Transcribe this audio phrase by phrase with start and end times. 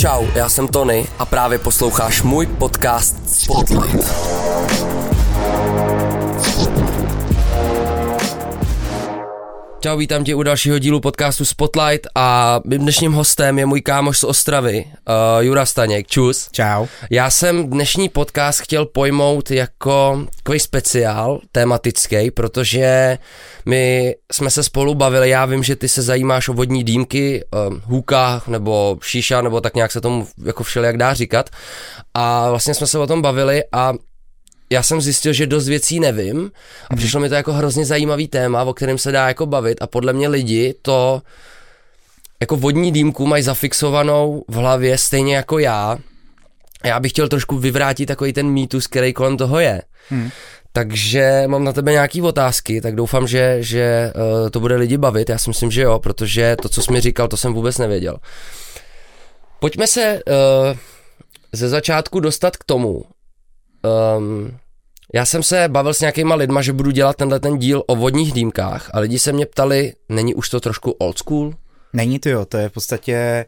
[0.00, 4.99] Čau, já jsem Tony a právě posloucháš můj podcast Spotlight.
[9.80, 14.18] Čau, vítám tě u dalšího dílu podcastu Spotlight a mým dnešním hostem je můj kámoš
[14.18, 16.06] z Ostravy, uh, Jura Staněk.
[16.06, 16.48] Čus.
[16.52, 16.86] Čau.
[17.10, 23.18] Já jsem dnešní podcast chtěl pojmout jako takový speciál, tematický, protože
[23.66, 27.74] my jsme se spolu bavili, já vím, že ty se zajímáš o vodní dýmky, uh,
[27.84, 31.50] hůkách nebo šíša, nebo tak nějak se tomu jako všelijak dá říkat.
[32.14, 33.92] A vlastně jsme se o tom bavili a
[34.70, 36.52] já jsem zjistil, že dost věcí nevím
[36.90, 39.86] a přišlo mi to jako hrozně zajímavý téma, o kterém se dá jako bavit a
[39.86, 41.22] podle mě lidi to
[42.40, 45.98] jako vodní dýmku mají zafixovanou v hlavě stejně jako já.
[46.84, 49.82] Já bych chtěl trošku vyvrátit takový ten mýtus, který kolem toho je.
[50.08, 50.30] Hmm.
[50.72, 55.28] Takže mám na tebe nějaké otázky, tak doufám, že, že uh, to bude lidi bavit.
[55.28, 58.16] Já si myslím, že jo, protože to, co jsi mi říkal, to jsem vůbec nevěděl.
[59.60, 60.78] Pojďme se uh,
[61.52, 63.04] ze začátku dostat k tomu,
[64.18, 64.58] Um,
[65.14, 68.32] já jsem se bavil s nějakýma lidma, že budu dělat tenhle ten díl o vodních
[68.32, 71.54] dýmkách a lidi se mě ptali, není už to trošku old school?
[71.92, 73.46] Není to jo, to je v podstatě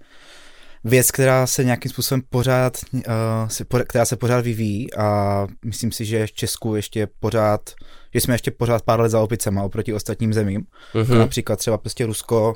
[0.85, 3.03] věc, která se nějakým způsobem pořád, uh,
[3.49, 7.71] se, která se pořád vyvíjí a myslím si, že v Česku ještě pořád,
[8.15, 10.63] že jsme ještě pořád pár let za opicema oproti ostatním zemím.
[10.95, 11.19] Uh-huh.
[11.19, 12.55] Například třeba prostě Rusko,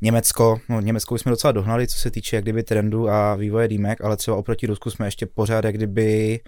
[0.00, 3.68] Německo, no Německo už jsme docela dohnali, co se týče jak kdyby trendu a vývoje
[3.68, 6.40] dýmek, ale třeba oproti Rusku jsme ještě pořád jak kdyby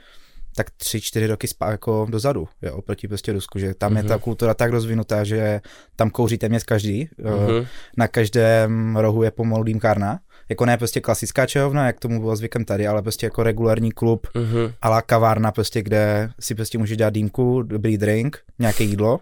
[0.57, 3.97] tak tři, čtyři roky spá, jako dozadu, jo, oproti prostě Rusku, že tam mm-hmm.
[3.97, 4.23] je ta mhm.
[4.23, 5.61] kultura tak rozvinutá, že
[5.97, 7.67] tam kouří téměř každý, mm-hmm.
[7.97, 12.65] na každém rohu je pomalu dýmkárna, jako ne prostě klasická čehovna, jak tomu bylo zvykem
[12.65, 14.73] tady, ale prostě jako regulární klub, mm-hmm.
[14.85, 19.21] la kavárna prostě, kde si prostě můžeš dát dýmku, dobrý drink, nějaké jídlo.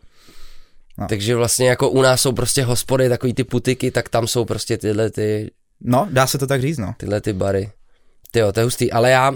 [0.99, 1.06] No.
[1.09, 4.79] Takže vlastně jako u nás jsou prostě hospody, takový ty putiky, tak tam jsou prostě
[4.79, 5.51] tyhle ty...
[5.81, 6.95] No, dá se to tak říct, no.
[6.97, 7.71] Tyhle ty bary.
[8.31, 9.33] Ty jo, to je hustý, ale já,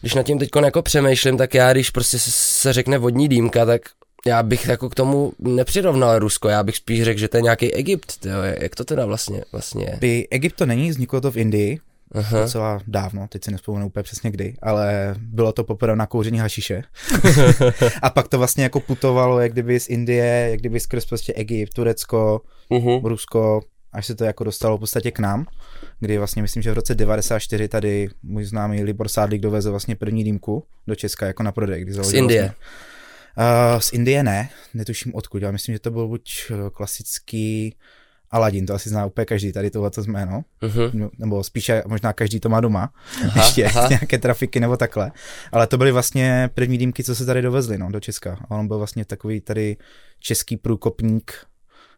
[0.00, 3.82] když nad tím teď jako přemýšlím, tak já, když prostě se řekne vodní dýmka, tak
[4.26, 7.74] já bych jako k tomu nepřirovnal Rusko, já bych spíš řekl, že to je nějaký
[7.74, 9.96] Egypt, tyjo, jak to teda vlastně, vlastně je?
[10.00, 11.80] By Egypt to není, vzniklo to v Indii,
[12.14, 12.40] Aha.
[12.40, 16.82] docela dávno, teď si nespomenu úplně přesně kdy, ale bylo to poprvé na kouření hašiše.
[18.02, 21.74] a pak to vlastně jako putovalo, jak kdyby z Indie, jak kdyby skrz prostě Egypt,
[21.74, 22.40] Turecko,
[22.70, 23.08] uh-huh.
[23.08, 23.60] Rusko,
[23.92, 25.46] až se to jako dostalo v podstatě k nám,
[26.00, 30.24] kdy vlastně myslím, že v roce 94 tady můj známý Libor Sádlik dovezl vlastně první
[30.24, 31.84] dýmku do Česka jako na prodej.
[31.84, 32.42] Kdy z Indie?
[32.42, 37.74] Vlastně, uh, z Indie ne, netuším odkud, já myslím, že to byl buď eh, klasický
[38.30, 41.10] Aladin, to asi zná úplně každý, tady tohleto jméno, uh-huh.
[41.18, 42.92] nebo spíše možná každý to má doma,
[43.24, 43.88] aha, ještě aha.
[43.88, 45.12] nějaké trafiky nebo takhle,
[45.52, 48.68] ale to byly vlastně první dýmky, co se tady dovezly no, do Česka a on
[48.68, 49.76] byl vlastně takový tady
[50.18, 51.32] český průkopník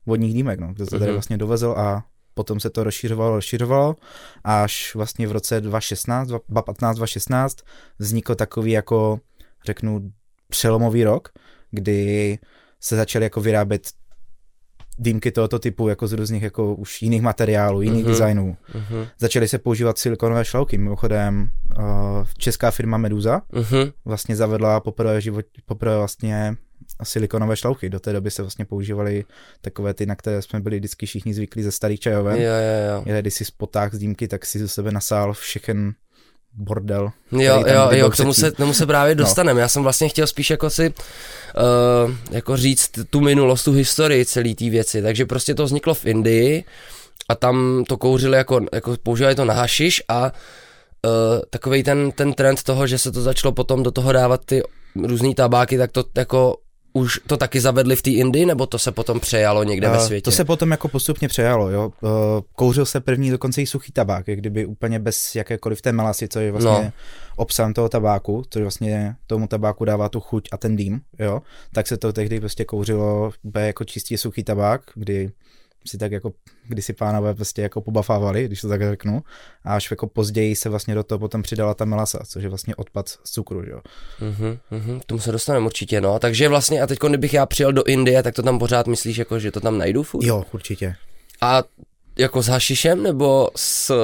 [0.06, 1.12] vodních dýmek, no, kdo to tady mhm.
[1.12, 2.04] vlastně dovezl a
[2.34, 3.97] potom se to rozšiřovalo, rozšiřovalo,
[4.44, 7.56] až vlastně v roce 2016, 2015, 2016
[7.98, 9.20] vznikl takový jako,
[9.66, 10.12] řeknu,
[10.48, 11.28] přelomový rok,
[11.71, 12.38] kdy
[12.81, 13.88] se začaly jako vyrábět
[14.98, 18.09] dýmky tohoto typu jako z různých jako už jiných materiálů, jiných uh-huh.
[18.09, 18.56] designů.
[18.75, 19.09] Uh-huh.
[19.19, 20.78] Začaly se používat silikonové šlouky.
[20.78, 21.84] Mimochodem uh,
[22.38, 23.92] česká firma Meduza uh-huh.
[24.04, 26.56] vlastně zavedla poprvé, život, poprvé vlastně
[27.04, 27.90] silikonové šlouchy.
[27.90, 29.24] Do té doby se vlastně používaly
[29.60, 32.36] takové ty, na které jsme byli vždycky všichni zvyklí ze starých čajoven.
[32.36, 33.20] Jo, jo, jo.
[33.20, 35.94] Když si spotáh z dýmky, tak si ze sebe nasál všechen
[36.54, 37.10] bordel.
[37.32, 39.58] Jo, jo, jo, k tomu se, tomu se právě dostaneme.
[39.58, 39.60] No.
[39.60, 44.54] Já jsem vlastně chtěl spíš jako si uh, jako říct tu minulost, tu historii celé
[44.54, 45.02] té věci.
[45.02, 46.64] Takže prostě to vzniklo v Indii
[47.28, 51.10] a tam to kouřili jako, jako používali to na hašiš a uh,
[51.50, 54.62] takový ten, ten trend toho, že se to začalo potom do toho dávat ty
[55.04, 56.56] různé tabáky, tak to jako
[56.92, 60.00] už to taky zavedli v té Indii, nebo to se potom přejalo někde uh, ve
[60.00, 60.25] světě?
[60.25, 61.92] To se potom jako postupně přejalo, jo.
[62.00, 62.10] Uh,
[62.54, 66.41] kouřil se první dokonce i suchý tabák, jak kdyby úplně bez jakékoliv té melasy, co
[66.41, 66.92] je vlastně no.
[67.36, 71.42] obsahem toho tabáku, což vlastně tomu tabáku dává tu chuť a ten dým, jo.
[71.72, 75.30] Tak se to tehdy prostě kouřilo jako čistě suchý tabák, kdy
[75.87, 76.32] si tak jako
[76.69, 79.22] kdysi pánové prostě jako pobafávali, když to tak řeknu,
[79.65, 82.77] a až jako později se vlastně do toho potom přidala ta melasa, což je vlastně
[82.77, 83.80] odpad z cukru, jo.
[84.21, 87.84] Mhm, mhm, tomu se dostaneme určitě, no, takže vlastně a teď, kdybych já přijel do
[87.84, 90.27] Indie, tak to tam pořád myslíš, jako, že to tam najdu furt?
[90.27, 90.95] Jo, určitě.
[91.41, 91.62] A
[92.18, 93.94] jako s hašišem nebo s...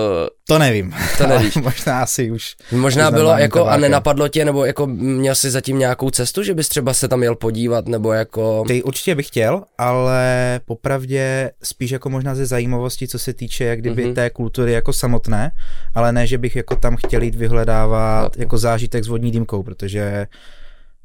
[0.49, 0.95] To nevím.
[1.19, 1.57] To nevíš.
[1.63, 2.57] Možná asi už.
[2.73, 6.69] Možná bylo jako a nenapadlo tě, nebo jako měl jsi zatím nějakou cestu, že bys
[6.69, 8.65] třeba se tam jel podívat, nebo jako...
[8.67, 13.79] Ty určitě bych chtěl, ale popravdě spíš jako možná ze zajímavosti, co se týče jak
[13.79, 14.15] kdyby mm-hmm.
[14.15, 15.51] té kultury jako samotné,
[15.95, 18.43] ale ne, že bych jako tam chtěl jít vyhledávat no.
[18.43, 20.27] jako zážitek s vodní dýmkou, protože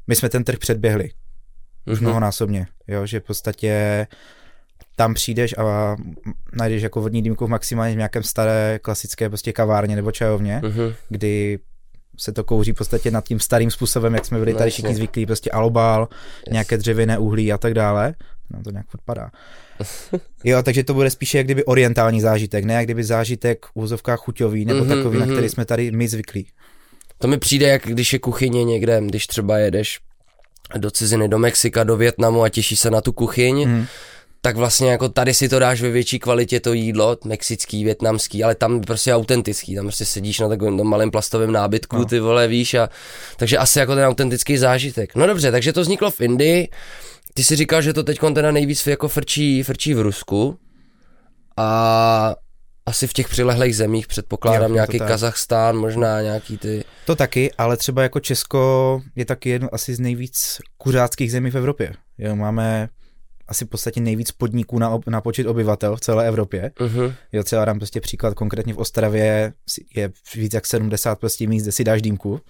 [0.06, 1.10] my jsme ten trh předběhli.
[1.86, 2.02] Už mm-hmm.
[2.02, 4.06] mnohonásobně, jo, že v podstatě
[4.96, 5.96] tam přijdeš a
[6.52, 10.94] najdeš jako vodní dýmku maximálně v nějakém staré klasické prostě kavárně nebo čajovně, uh-huh.
[11.08, 11.58] kdy
[12.18, 14.94] se to kouří v podstatě nad tím starým způsobem, jak jsme byli no, tady všichni
[14.94, 16.52] zvyklí, prostě alobál, yes.
[16.52, 18.14] nějaké dřevěné uhlí a tak dále.
[18.50, 19.30] No to nějak odpadá.
[20.44, 24.20] jo, takže to bude spíše jak kdyby orientální zážitek, ne jak kdyby zážitek v úzovkách
[24.20, 25.26] chuťový nebo mm-hmm, takový, mm-hmm.
[25.26, 26.46] na který jsme tady my zvyklí.
[27.18, 30.00] To mi přijde, jak když je kuchyně někde, když třeba jedeš
[30.76, 33.86] do ciziny, do Mexika, do Větnamu a těší se na tu kuchyň, mm
[34.44, 38.54] tak vlastně jako tady si to dáš ve větší kvalitě to jídlo, mexický, větnamský, ale
[38.54, 42.04] tam prostě autentický, tam prostě sedíš na takovém malém plastovém nábytku, no.
[42.04, 42.88] ty vole, víš, a
[43.36, 45.14] takže asi jako ten autentický zážitek.
[45.14, 46.68] No dobře, takže to vzniklo v Indii,
[47.34, 50.58] ty si říkal, že to teď teda nejvíc jako frčí, frčí v Rusku
[51.56, 52.34] a
[52.86, 56.84] asi v těch přilehlých zemích předpokládám jo, nějaký Kazachstán, možná nějaký ty...
[57.06, 61.56] To taky, ale třeba jako Česko je taky jedno asi z nejvíc kuřáckých zemí v
[61.56, 61.92] Evropě.
[62.18, 62.88] Jo, máme
[63.48, 66.70] asi v podstatě nejvíc podniků na, na počet obyvatel v celé Evropě.
[66.76, 67.14] Uh-huh.
[67.32, 69.52] Jo, třeba dám prostě příklad, konkrétně v Ostravě
[69.96, 72.40] je víc jak 70 prostě míst, kde si dáš dýmku.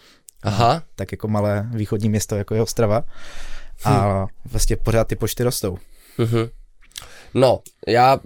[0.43, 0.83] Aha.
[0.95, 3.05] Tak jako malé východní město, jako je Ostrava.
[3.85, 4.29] A hm.
[4.45, 5.79] vlastně pořád ty počty rostou.
[6.19, 6.51] Uh-huh.
[7.35, 8.19] No, já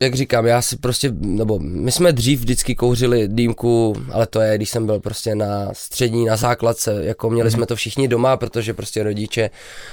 [0.00, 4.56] jak říkám, já si prostě, nebo my jsme dřív vždycky kouřili dýmku, ale to je,
[4.56, 8.74] když jsem byl prostě na střední, na základce, jako měli jsme to všichni doma, protože
[8.74, 9.50] prostě rodiče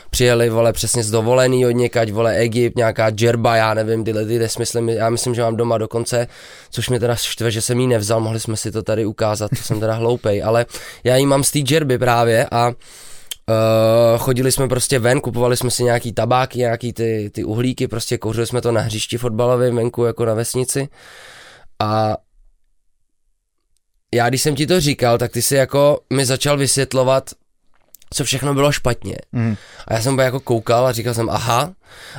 [0.10, 4.40] přijeli, vole, přesně z dovolený od někať, vole, Egypt, nějaká džerba, já nevím, tyhle ty
[4.40, 6.28] nesmysly, já myslím, že mám doma dokonce,
[6.70, 9.64] což mě teda štve, že jsem jí nevzal, mohli jsme si to tady ukázat, to
[9.64, 10.66] jsem teda hloupej, ale
[11.04, 12.74] já jí mám z té džerby právě a
[13.50, 18.18] Uh, chodili jsme prostě ven, kupovali jsme si nějaký tabáky, nějaký ty, ty uhlíky, prostě
[18.18, 20.90] kouřili jsme to na hřišti fotbalovém venku jako na vesnici
[21.80, 22.18] a
[24.14, 27.30] já když jsem ti to říkal, tak ty si jako mi začal vysvětlovat,
[28.14, 29.16] co všechno bylo špatně.
[29.32, 29.56] Mm.
[29.88, 31.74] A já jsem jako koukal a říkal jsem aha.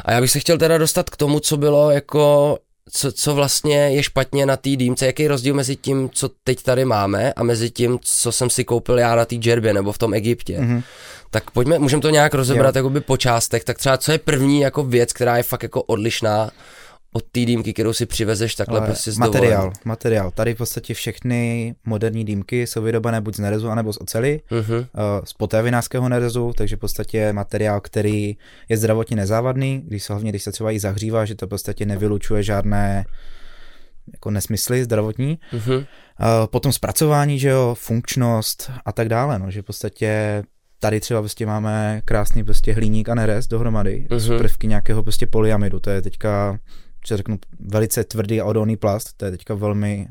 [0.04, 2.58] A já bych se chtěl teda dostat k tomu, co bylo jako
[2.92, 6.62] co, co vlastně je špatně na té dýmce, jaký je rozdíl mezi tím, co teď
[6.62, 9.98] tady máme a mezi tím, co jsem si koupil já na té džerbě nebo v
[9.98, 10.58] tom Egyptě.
[10.58, 10.82] Mm-hmm.
[11.30, 14.82] Tak pojďme, můžeme to nějak rozebrat jakoby po částech, tak třeba co je první jako
[14.82, 16.50] věc, která je fakt jako odlišná
[17.16, 19.72] od té dýmky, kterou si přivezeš takhle Ale prostě z Materiál, dovolen.
[19.84, 20.30] materiál.
[20.30, 24.86] Tady v podstatě všechny moderní dýmky jsou vyrobené buď z nerezu, anebo z oceli, uh-huh.
[25.24, 28.36] z potravinářského nerezu, takže v podstatě materiál, který
[28.68, 31.86] je zdravotně nezávadný, když se hlavně, když se třeba i zahřívá, že to v podstatě
[31.86, 33.04] nevylučuje žádné
[34.12, 35.38] jako nesmysly zdravotní.
[35.52, 35.86] Uh-huh.
[36.46, 40.42] Potom zpracování, že jo, funkčnost a tak dále, no, že v podstatě
[40.80, 44.18] tady třeba prostě máme krásný prostě hliník a nerez dohromady uh-huh.
[44.18, 46.58] z prvky nějakého prostě polyamidu, to je teďka
[47.08, 50.08] že řeknu, velice tvrdý a odolný plast, to je teďka velmi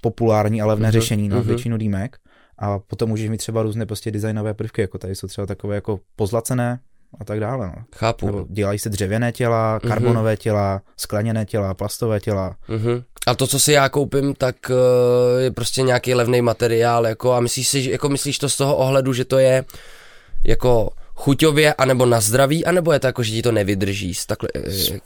[0.00, 1.46] populární a levné uh-huh, řešení na uh-huh.
[1.46, 2.16] většinu dýmek.
[2.58, 6.00] A potom můžeš mít třeba různé prostě designové prvky, jako tady jsou třeba takové jako
[6.16, 6.80] pozlacené
[7.20, 7.66] a tak dále.
[7.66, 7.84] No.
[7.94, 8.26] Chápu.
[8.26, 9.88] Nebo dělají se dřevěné těla, mhm.
[9.88, 10.38] karbonové uh-huh.
[10.38, 12.56] těla, skleněné těla, plastové těla.
[12.68, 13.04] Uh-huh.
[13.26, 17.40] A to, co si já koupím, tak uh, je prostě nějaký levný materiál, jako a
[17.40, 19.64] myslíš si, jako myslíš to z toho ohledu, že to je
[20.44, 24.12] jako chuťově, anebo na zdraví, anebo je to jako, že ti to nevydrží?
[24.26, 25.00] Takhle, eh,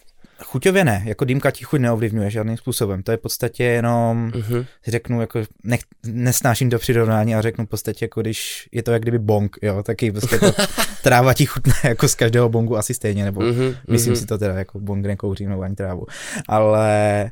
[0.44, 3.02] Chuťově ne, jako dýmka ti chuť neovlivňuje žádným způsobem.
[3.02, 4.66] To je v podstatě jenom, uh-huh.
[4.86, 9.02] řeknu, jako nech, nesnáším to přirovnání a řeknu v podstatě, jako když je to jak
[9.02, 10.52] kdyby bong, jo, taky prostě to
[11.02, 14.20] tráva ti chutná jako z každého bongu asi stejně, nebo uh-huh, myslím uh-huh.
[14.20, 16.06] si to teda, jako bong nekouřím nebo ani trávu.
[16.48, 17.30] Ale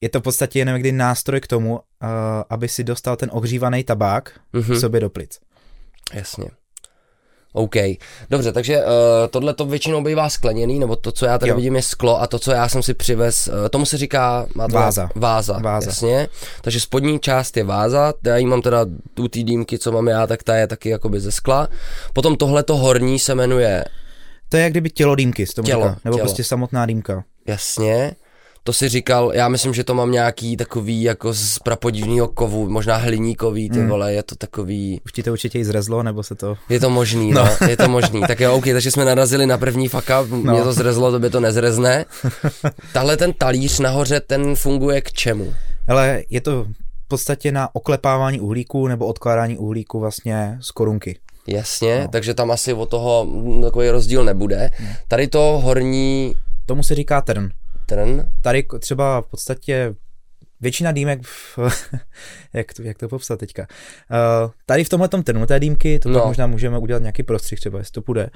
[0.00, 1.80] je to v podstatě jenom kdy nástroj k tomu, uh,
[2.50, 4.80] aby si dostal ten ohřívaný tabák uh-huh.
[4.80, 5.38] sobě do plic.
[6.14, 6.61] Jasně.
[7.52, 7.74] OK,
[8.30, 8.90] dobře, takže uh,
[9.30, 11.56] tohle to většinou bývá skleněný, nebo to, co já tady jo.
[11.56, 14.68] vidím, je sklo a to, co já jsem si přivez, uh, tomu se říká má
[14.68, 15.08] to váza.
[15.14, 15.58] váza.
[15.58, 16.28] Váza, jasně.
[16.60, 20.26] Takže spodní část je váza, já jí mám teda tu ty dýmky, co mám já,
[20.26, 21.68] tak ta je taky jakoby ze skla.
[22.12, 23.84] Potom tohle to horní se jmenuje...
[24.48, 26.26] To je jak kdyby tělo dýmky, to tělo, říká, nebo tělo.
[26.26, 27.24] prostě samotná dýmka.
[27.46, 28.14] Jasně
[28.64, 32.96] to si říkal, já myslím, že to mám nějaký takový jako z prapodivného kovu, možná
[32.96, 33.88] hliníkový, ty mm.
[33.88, 35.00] vole, je to takový...
[35.04, 36.56] Už ti to určitě i zrezlo, nebo se to...
[36.68, 38.20] Je to možný, no, no je to možný.
[38.20, 40.36] Tak jo, OK, takže jsme narazili na první faka, no.
[40.36, 42.04] mě to zrezlo, to by to nezrezne.
[42.92, 45.54] Tahle ten talíř nahoře, ten funguje k čemu?
[45.88, 46.64] Ale je to
[47.04, 51.18] v podstatě na oklepávání uhlíku nebo odkládání uhlíku vlastně z korunky.
[51.46, 52.08] Jasně, no.
[52.08, 53.26] takže tam asi o toho
[53.62, 54.70] takový rozdíl nebude.
[54.80, 54.86] No.
[55.08, 56.34] Tady to horní...
[56.66, 57.48] Tomu se říká trn
[57.94, 58.22] trn.
[58.42, 59.94] Tady třeba v podstatě
[60.60, 61.20] většina dýmek,
[62.52, 66.26] jak, to, jak to popsat teďka, uh, tady v tomhle trnu té dýmky, to no.
[66.26, 68.30] možná můžeme udělat nějaký prostřih třeba, jestli to půjde,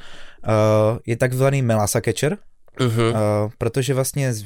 [0.49, 2.39] uh, je takzvaný melasa catcher,
[2.81, 3.11] Uh-huh.
[3.11, 4.45] Uh, protože vlastně z,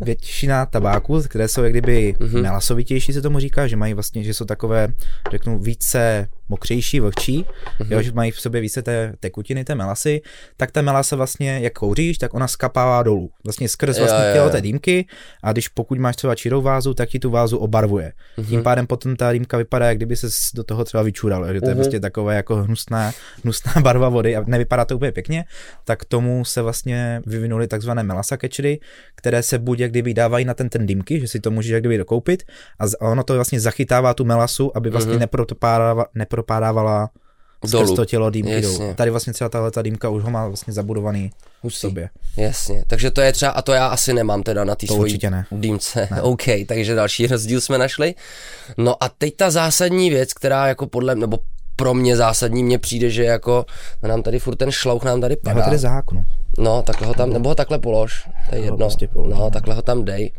[0.00, 2.42] většina tabáků, které jsou jak kdyby uh-huh.
[2.42, 4.88] melasovitější, se tomu říká, že mají vlastně, že jsou takové,
[5.30, 7.86] řeknu, více mokřejší, vlhčí, mm-hmm.
[7.90, 10.20] jo, že mají v sobě více té tekutiny, té melasy,
[10.56, 13.30] tak ta melasa vlastně, jak kouříš, tak ona skapává dolů.
[13.44, 15.06] Vlastně skrz vlastně jo, jo, tělo té dýmky
[15.42, 18.12] a když pokud máš třeba čirou vázu, tak ti tu vázu obarvuje.
[18.38, 18.48] Mm-hmm.
[18.48, 21.68] Tím pádem potom ta dýmka vypadá, jak kdyby se do toho třeba vyčural, že to
[21.68, 21.76] je mm-hmm.
[21.76, 23.12] prostě takové jako hnusná,
[23.42, 25.44] hnusná barva vody a nevypadá to úplně pěkně,
[25.84, 28.80] tak tomu se vlastně vyvinuli takzvané melasa catchery,
[29.16, 31.82] které se buď jak kdyby dávají na ten ten dýmky, že si to můžeš jak
[31.82, 32.42] kdyby dokoupit
[32.78, 36.04] a ono to vlastně zachytává tu melasu, aby vlastně mm-hmm.
[36.14, 37.10] nepropádávala
[37.70, 37.96] Dolů.
[37.96, 38.94] to tělo dýmky dolů.
[38.94, 41.30] Tady vlastně třeba tahle ta dýmka už ho má vlastně zabudovaný
[41.62, 41.76] Husí.
[41.76, 42.08] v sobě.
[42.36, 45.46] Jasně, takže to je třeba, a to já asi nemám teda na té svojí ne.
[45.52, 46.08] dýmce.
[46.10, 46.22] Ne.
[46.22, 48.14] OK, takže další rozdíl jsme našli.
[48.76, 51.38] No a teď ta zásadní věc, která jako podle, nebo
[51.76, 53.64] pro mě zásadní, mně přijde, že jako
[54.02, 55.50] nám tady furt ten šlouch nám tady padá.
[55.50, 56.24] Já ho tady zaháknu.
[56.58, 58.76] No, takhle ho tam, nebo ho takhle polož, to je jedno.
[58.76, 60.32] Prostě polož, no, takhle ho tam dej.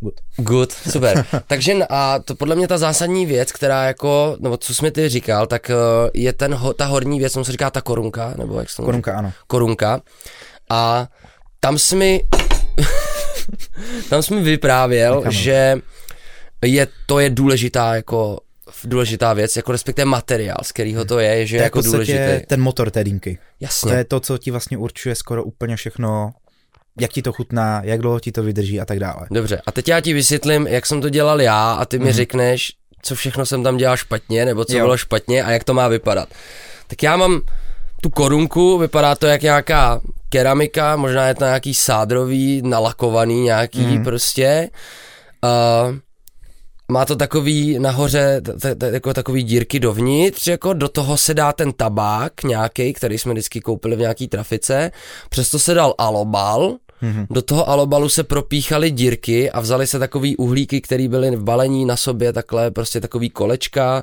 [0.00, 0.14] Good.
[0.36, 1.24] Good, super.
[1.46, 5.08] Takže a to podle mě ta zásadní věc, která jako, nebo co jsi mi ty
[5.08, 5.74] říkal, tak eh,
[6.14, 9.32] je ten, ta horní věc, co se říká ta korunka, nebo jak se Korunka, ano.
[9.46, 10.00] Korunka.
[10.70, 11.08] A
[11.60, 12.22] tam jsi mi,
[14.10, 15.78] tam jsi mi vyprávěl, že
[16.64, 18.38] je, to je důležitá jako
[18.84, 22.46] důležitá věc, jako respektive materiál, z kterého to je, že to je jako důležitý.
[22.46, 23.38] ten motor té dýmky.
[23.60, 23.90] Jasně.
[23.90, 26.32] To je to, co ti vlastně určuje skoro úplně všechno
[27.00, 29.26] jak ti to chutná, jak dlouho ti to vydrží a tak dále.
[29.30, 32.12] Dobře, a teď já ti vysvětlím, jak jsem to dělal já a ty mi mm.
[32.12, 34.84] řekneš, co všechno jsem tam dělal špatně, nebo co jo.
[34.84, 36.28] bylo špatně a jak to má vypadat.
[36.86, 37.40] Tak já mám
[38.02, 44.04] tu korunku, vypadá to jak nějaká keramika, možná je to nějaký sádrový, nalakovaný nějaký mm.
[44.04, 44.70] prostě.
[45.44, 45.96] Uh,
[46.88, 51.52] má to takový nahoře t- t- jako takový dírky dovnitř, jako do toho se dá
[51.52, 54.90] ten tabák nějaký, který jsme vždycky koupili v nějaký trafice,
[55.30, 57.26] přesto se dal alobal, Mm-hmm.
[57.30, 61.84] Do toho alobalu se propíchaly dírky a vzali se takový uhlíky, které byly v balení
[61.84, 64.02] na sobě, takhle prostě takový kolečka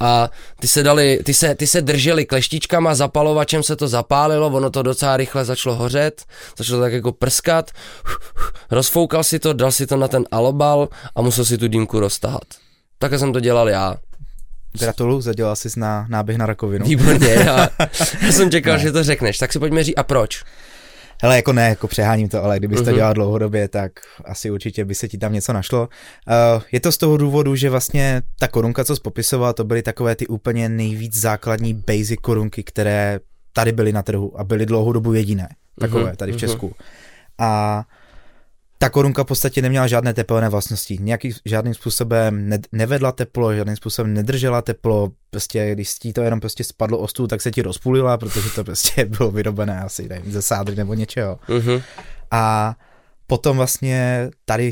[0.00, 4.70] a ty se dali, ty se, ty se drželi kleštičkama, zapalovačem se to zapálilo, ono
[4.70, 6.24] to docela rychle začalo hořet,
[6.58, 7.70] začalo to tak jako prskat,
[8.70, 12.44] rozfoukal si to, dal si to na ten alobal a musel si tu dýmku roztahat.
[12.98, 13.96] Takhle jsem to dělal já.
[14.78, 16.86] Gratuluju, zadělal jsi na náběh na rakovinu.
[16.86, 17.68] Výborně, já,
[18.22, 18.78] já jsem čekal, ne.
[18.82, 19.38] že to řekneš.
[19.38, 20.44] Tak si pojďme říct, a proč?
[21.22, 22.84] Hele, jako ne, jako přeháním to, ale kdybys uh-huh.
[22.84, 22.96] to mhm.
[22.96, 23.92] dělal dlouhodobě, tak
[24.24, 25.80] asi určitě by se ti tam něco našlo.
[25.82, 30.16] Uh, je to z toho důvodu, že vlastně ta korunka, co popisoval, to byly takové
[30.16, 33.20] ty úplně nejvíc základní basic korunky, které
[33.52, 35.48] tady byly na trhu a byly dlouhou dobu jediné.
[35.80, 36.16] Takové, uh-huh.
[36.16, 36.68] tady v Česku.
[36.68, 36.84] Uh-huh.
[37.38, 37.84] A
[38.82, 40.98] ta korunka v podstatě neměla žádné tepelné vlastnosti.
[41.00, 45.12] Nějaký, žádným způsobem ne, nevedla teplo, žádným způsobem nedržela teplo.
[45.30, 48.64] Prostě, když ti to jenom prostě spadlo o stůl, tak se ti rozpůlila, protože to
[48.64, 51.38] prostě bylo vyrobené asi nevím, ze sádry nebo něčeho.
[51.48, 51.82] Uh-huh.
[52.30, 52.76] A
[53.26, 54.70] potom vlastně tady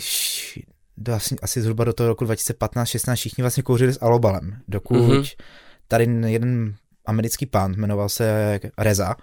[1.09, 5.37] vlastně asi zhruba do toho roku 2015-16 všichni vlastně kouřili s alobalem, dokud uh-huh.
[5.89, 6.75] tady jeden
[7.07, 9.17] americký pán, jmenoval se Reza,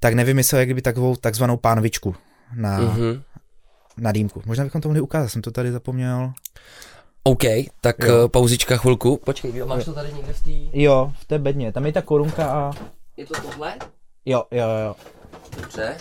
[0.00, 2.14] tak nevymyslel jak kdyby takovou takzvanou pánvičku
[2.54, 3.22] na, uh-huh
[3.98, 4.42] na dýmku.
[4.46, 6.32] Možná bychom to mohli ukázat, jsem to tady zapomněl.
[7.22, 7.42] OK,
[7.80, 8.22] tak jo.
[8.22, 9.20] Uh, pauzička chvilku.
[9.24, 10.78] Počkej, jo, máš to tady někde v té...
[10.78, 12.72] Jo, v té bedně, tam je ta korunka a...
[13.16, 13.74] Je to tohle?
[14.26, 14.96] Jo, jo, jo.
[15.56, 15.96] Dobře.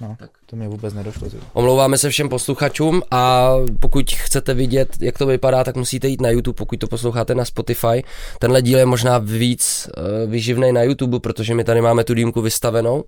[0.00, 0.30] No, tak.
[0.46, 1.28] to mi vůbec nedošlo.
[1.28, 1.38] Zde.
[1.52, 6.30] Omlouváme se všem posluchačům a pokud chcete vidět, jak to vypadá, tak musíte jít na
[6.30, 8.04] YouTube, pokud to posloucháte na Spotify.
[8.38, 12.42] Tenhle díl je možná víc uh, vyživný na YouTube, protože my tady máme tu dýmku
[12.42, 13.04] vystavenou,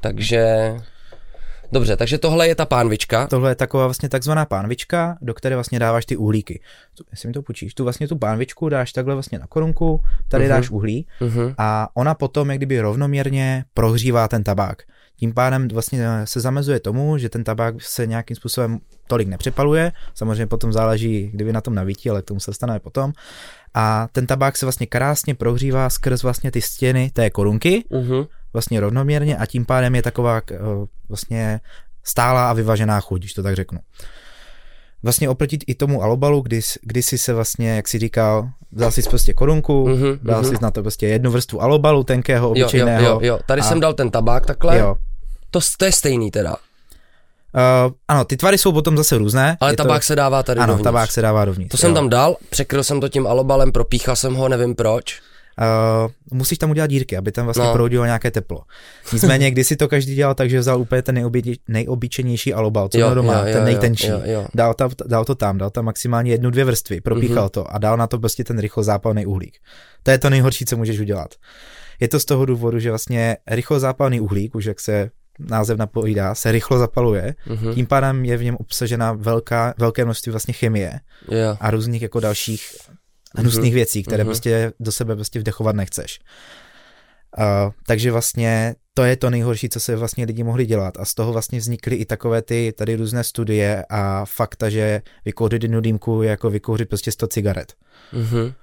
[0.00, 0.74] takže
[1.72, 3.26] Dobře, takže tohle je ta pánvička.
[3.26, 6.60] Tohle je taková vlastně takzvaná pánvička, do které vlastně dáváš ty uhlíky.
[7.10, 10.48] Jestli mi to půjčíš, tu vlastně tu pánvičku dáš takhle vlastně na korunku, tady uh-huh.
[10.48, 11.54] dáš uhlí uh-huh.
[11.58, 14.82] a ona potom jak kdyby rovnoměrně prohřívá ten tabák.
[15.16, 19.92] Tím pádem vlastně se zamezuje tomu, že ten tabák se nějakým způsobem tolik nepřepaluje.
[20.14, 23.12] Samozřejmě potom záleží, kdyby na tom navítí, ale k tomu se stane potom.
[23.74, 27.84] A ten tabák se vlastně krásně prohřívá skrz vlastně ty stěny té korunky.
[27.90, 30.56] Uh-huh vlastně rovnoměrně a tím pádem je taková eh,
[31.08, 31.60] vlastně
[32.04, 33.78] stálá a vyvažená chuť, když to tak řeknu.
[35.02, 39.02] Vlastně oproti i tomu alobalu, kdy, kdy si se vlastně, jak si říkal, vzal si
[39.02, 40.56] prostě korunku, mm-hmm, dal mm-hmm.
[40.56, 43.04] si na to prostě jednu vrstvu alobalu tenkého, obyčejného.
[43.04, 43.64] Jo, jo, jo, tady a...
[43.64, 44.78] jsem dal ten tabák takhle.
[44.78, 44.94] Jo.
[45.50, 46.56] To, to je stejný teda.
[47.54, 49.56] Uh, ano, ty tvary jsou potom zase různé.
[49.60, 50.06] Ale tabák to...
[50.06, 50.84] se dává tady Ano, dovnitř.
[50.84, 51.70] tabák se dává dovnitř.
[51.70, 51.78] To jo.
[51.78, 55.20] jsem tam dal, překryl jsem to tím alobalem, propíchal jsem ho, nevím proč.
[55.58, 57.72] Uh, musíš tam udělat dírky, aby tam vlastně no.
[57.72, 58.60] proudilo nějaké teplo.
[59.12, 62.98] Nicméně, když si to každý dělal tak, že vzal úplně ten nejoby, nejobyčejnější alobal, co
[62.98, 64.46] jo, doma, jo, jo, ten nejtenčí, jo, jo.
[64.54, 67.50] Dal, ta, dal to tam, dal tam maximálně jednu, dvě vrstvy, propíchal mm-hmm.
[67.50, 69.58] to a dal na to prostě ten rychlozápalný uhlík.
[70.02, 71.34] To je to nejhorší, co můžeš udělat.
[72.00, 76.52] Je to z toho důvodu, že vlastně rychlozápalný uhlík, už jak se název napovídá, se
[76.52, 77.74] rychlo zapaluje, mm-hmm.
[77.74, 81.00] tím pádem je v něm obsažena velká, velké množství vlastně chemie
[81.30, 81.58] yeah.
[81.60, 82.76] a různých jako dalších
[83.42, 83.74] hnusných mm-hmm.
[83.74, 84.26] věcí, které mm-hmm.
[84.26, 86.20] prostě do sebe prostě vdechovat nechceš.
[87.38, 91.14] Uh, takže vlastně to je to nejhorší, co se vlastně lidi mohli dělat a z
[91.14, 96.22] toho vlastně vznikly i takové ty tady různé studie a fakta, že vykouřit jednu dýmku
[96.22, 97.72] je jako vykouřit prostě 100 cigaret.
[98.12, 98.54] Mm-hmm.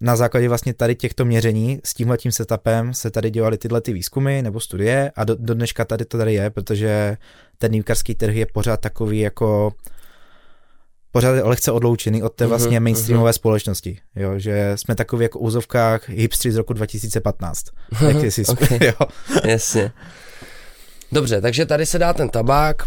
[0.00, 4.42] Na základě vlastně tady těchto měření s tímhletím setupem se tady dělaly tyhle ty výzkumy
[4.42, 7.16] nebo studie a do, do dneška tady to tady je, protože
[7.58, 9.72] ten dýmkarský trh je pořád takový jako
[11.12, 13.34] pořád lehce odloučený od té mhm, vlastně mainstreamové uh-huh.
[13.34, 17.64] společnosti, jo, že jsme takový jako úzovkách hipstry z roku 2015.
[18.08, 18.78] Jak si okay.
[18.86, 19.06] jo.
[19.44, 19.92] Jasně.
[21.12, 22.82] Dobře, takže tady se dá ten tabák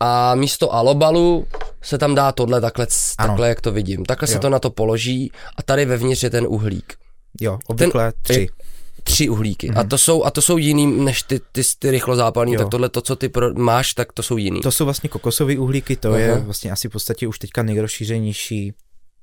[0.00, 1.46] a místo alobalu
[1.82, 4.04] se tam dá tohle takhle, takhle jak to vidím.
[4.04, 4.32] Takhle jo.
[4.32, 6.94] se to na to položí a tady vevnitř je ten uhlík.
[7.40, 8.48] Jo, obvykle ten, tři
[9.02, 9.70] tři uhlíky.
[9.70, 9.80] Mm-hmm.
[9.80, 12.58] A to jsou, a to jsou jiný než ty, ty, ty rychlozápalný, jo.
[12.60, 14.60] tak tohle to, co ty pro, máš, tak to jsou jiný.
[14.60, 16.18] To jsou vlastně kokosové uhlíky, to Aha.
[16.18, 18.74] je vlastně asi v podstatě už teďka nejrozšířenější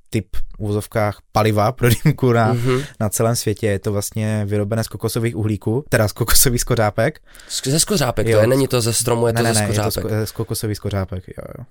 [0.09, 2.85] typ v úzovkách paliva pro dýmku na, mm-hmm.
[2.99, 3.67] na celém světě.
[3.67, 7.19] Je to vlastně vyrobené z kokosových uhlíků, teda z kokosových skořápek.
[7.65, 8.37] Ze skořápek jo.
[8.37, 10.03] to je, není to ze stromu, je ne, to ne, ze skořápek.
[10.03, 11.65] Ne, je to z kokosových skořápek, jo, jo.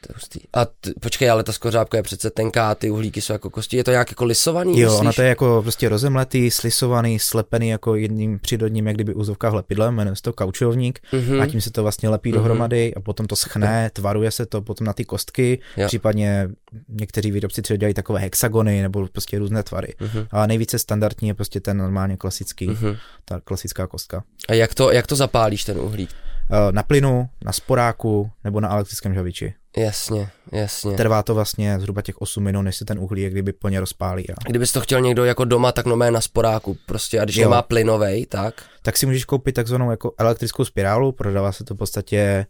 [0.00, 0.40] To je hustý.
[0.52, 3.84] A t- počkej, ale ta skořápka je přece tenká, ty uhlíky jsou jako kosti, je
[3.84, 4.80] to nějak jako lisovaný?
[4.80, 9.52] Jo, ono to je jako prostě rozemletý, slisovaný, slepený jako jedním přírodním, jak kdyby úzovkách
[9.52, 11.42] lepidlem, jmenuje se to kaučovník mm-hmm.
[11.42, 12.34] a tím se to vlastně lepí mm-hmm.
[12.34, 15.86] dohromady a potom to schne, tvaruje se to potom na ty kostky, jo.
[15.86, 16.48] případně
[16.88, 19.94] někteří výrobci třeba dělají takové hexagony nebo prostě různé tvary.
[20.00, 20.26] Mm-hmm.
[20.30, 22.96] A nejvíce standardní je prostě ten normálně klasický, mm-hmm.
[23.24, 24.24] ta klasická kostka.
[24.48, 26.10] A jak to, jak to zapálíš ten uhlík?
[26.52, 29.54] Eh, na plynu, na sporáku nebo na elektrickém žaviči.
[29.76, 30.96] Jasně, jasně.
[30.96, 34.30] Trvá to vlastně zhruba těch 8 minut, než se ten uhlí jak kdyby plně rozpálí.
[34.30, 34.34] A...
[34.46, 37.48] Kdybys to chtěl někdo jako doma, tak nomé na sporáku prostě a když jo.
[37.48, 38.62] nemá plynovej, tak?
[38.82, 42.46] Tak si můžeš koupit takzvanou jako elektrickou spirálu, prodává se to v podstatě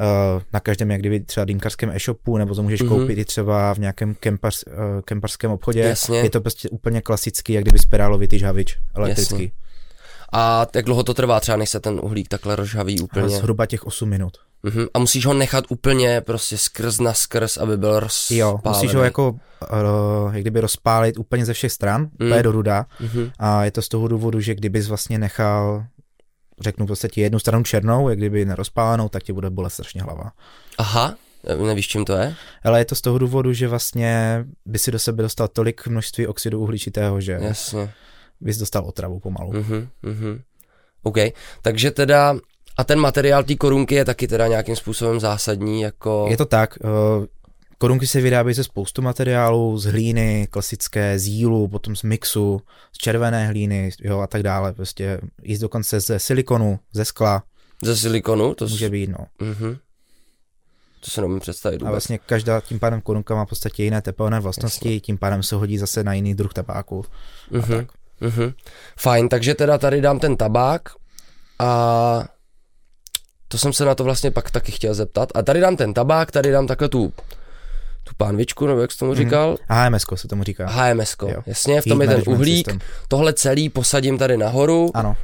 [0.00, 2.88] uh, na každém jak kdyby třeba dýmkarském e-shopu, nebo to můžeš mm-hmm.
[2.88, 4.72] koupit i třeba v nějakém kempars, uh,
[5.04, 5.80] kemparském obchodě.
[5.80, 6.18] Jasně.
[6.18, 9.42] Je to prostě úplně klasický, jak kdyby spirálovitý žhavič elektrický.
[9.42, 9.69] Jasně.
[10.32, 13.28] A jak dlouho to trvá třeba, než se ten uhlík takhle rozžaví úplně?
[13.28, 14.32] Zhruba těch 8 minut.
[14.64, 14.88] Uh-huh.
[14.94, 18.38] A musíš ho nechat úplně prostě skrz na skrz, aby byl rozpálený.
[18.40, 19.38] Jo, musíš ho jako uh,
[20.34, 22.26] jak kdyby rozpálit úplně ze všech stran, mm.
[22.26, 22.86] úplně do ruda.
[23.00, 23.32] Uh-huh.
[23.38, 25.84] A je to z toho důvodu, že kdybys vlastně nechal
[26.60, 30.32] řeknu prostě jednu stranu černou, jak kdyby nerozpálenou, tak ti bude bolet strašně hlava.
[30.78, 31.14] Aha,
[31.66, 32.34] nevíš, čím to je?
[32.64, 36.26] Ale je to z toho důvodu, že vlastně by si do sebe dostal tolik množství
[36.26, 37.92] oxidu uhličitého, že Jasně.
[38.40, 39.52] Bys dostal otravu pomalu.
[39.52, 40.40] Uh-huh, uh-huh.
[41.02, 41.16] OK,
[41.62, 42.36] takže teda
[42.76, 46.26] a ten materiál té korunky je taky teda nějakým způsobem zásadní, jako...
[46.30, 47.26] Je to tak, uh,
[47.78, 52.60] korunky se vyrábějí ze spoustu materiálů, z hlíny, klasické, z jílu, potom z mixu,
[52.92, 57.42] z červené hlíny, jo, a tak dále, prostě i dokonce ze silikonu, ze skla.
[57.82, 58.54] Ze silikonu?
[58.54, 59.26] To může být, no.
[59.40, 59.78] Uh-huh.
[61.00, 61.88] To se nemůžu představit vůbec.
[61.88, 65.00] A vlastně každá tím pádem korunka má v podstatě jiné tepelné vlastnosti, Jasně.
[65.00, 67.04] tím pádem se hodí zase na jiný druh tabáku.
[67.52, 67.76] Uh-huh.
[67.76, 67.99] tak.
[68.22, 68.54] Uh-huh.
[68.98, 70.82] Fajn, takže teda tady dám ten tabák
[71.58, 72.24] a
[73.48, 75.28] to jsem se na to vlastně pak taky chtěl zeptat.
[75.34, 77.12] A tady dám ten tabák, tady dám takhle tu
[78.04, 79.22] tu pánvičku, nebo jak jsi tomu mhm.
[79.22, 79.50] říkal?
[79.50, 79.56] Mm.
[79.68, 80.66] HMS se tomu říká.
[80.68, 82.66] HMS, jasně, v tom Heat je ten uhlík.
[82.70, 82.88] System.
[83.08, 84.90] Tohle celý posadím tady nahoru.
[84.94, 85.16] Ano.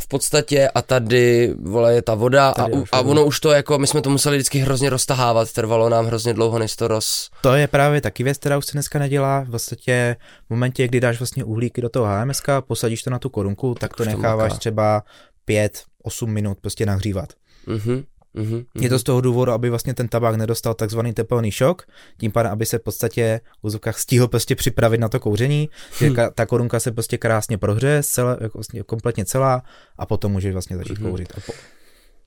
[0.00, 3.86] V podstatě a tady vole je ta voda a, a ono už to jako, my
[3.86, 7.30] jsme to museli vždycky hrozně roztahávat, trvalo nám hrozně dlouho, než to roz...
[7.40, 9.40] To je právě taky věc, která už se dneska nedělá.
[9.40, 13.28] V podstatě v momentě, kdy dáš vlastně uhlíky do toho HMS, posadíš to na tu
[13.28, 15.02] korunku, tak, tak to necháváš třeba
[15.44, 17.32] 5, 8 minut prostě nahřívat.
[17.66, 18.04] Mm-hmm.
[18.36, 18.64] Mm-hmm.
[18.80, 21.82] Je to z toho důvodu, aby vlastně ten tabák nedostal takzvaný tepelný šok,
[22.18, 25.68] tím pádem, aby se v podstatě v úzovkách stihl prostě připravit na to kouření,
[26.00, 26.04] hm.
[26.04, 29.62] že ta korunka se prostě krásně prohřeje, celé, jako vlastně kompletně celá
[29.98, 31.10] a potom může vlastně začít mm-hmm.
[31.10, 31.32] kouřit.
[31.36, 31.52] A po...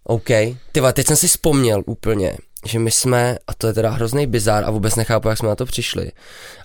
[0.04, 0.30] OK.
[0.72, 4.64] Tyva, teď jsem si vzpomněl úplně, že my jsme, a to je teda hrozný bizár
[4.64, 6.12] a vůbec nechápu, jak jsme na to přišli,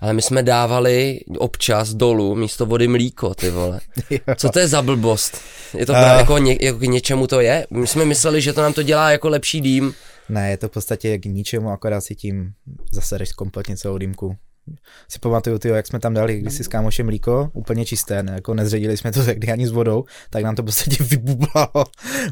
[0.00, 3.80] ale my jsme dávali občas dolů místo vody mlíko, ty vole.
[4.36, 5.40] Co to je za blbost?
[5.74, 5.98] Je to uh.
[5.98, 7.66] jako, ně, jako k něčemu to je?
[7.70, 9.94] My jsme mysleli, že to nám to dělá jako lepší dým.
[10.28, 12.52] Ne, je to v podstatě k ničemu, akorát si tím
[12.92, 14.36] zasereš kompletně celou dýmku
[15.08, 18.32] si pamatuju, tyjo, jak jsme tam dali když si s kámošem mlíko, úplně čisté, ne,
[18.32, 21.84] jako nezředili jsme to někdy ani s vodou, tak nám to prostě vybublalo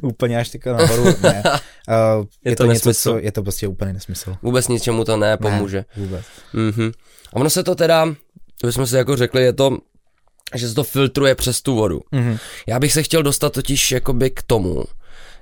[0.03, 1.05] úplně až tyka nahoru.
[1.23, 1.43] Ne.
[1.45, 1.53] Uh,
[2.45, 4.37] je, je to, to něco, co, je to prostě úplně nesmysl.
[4.43, 5.85] Vůbec ničemu to nepomůže.
[5.97, 6.25] Ne, vůbec.
[6.55, 6.93] Mm-hmm.
[7.33, 8.15] A ono se to teda,
[8.61, 9.79] to jsme si jako řekli, je to
[10.55, 12.01] že se to filtruje přes tu vodu.
[12.13, 12.39] Mm-hmm.
[12.67, 14.85] Já bych se chtěl dostat totiž jakoby k tomu,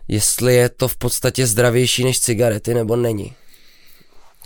[0.09, 3.33] jestli je to v podstatě zdravější než cigarety nebo není.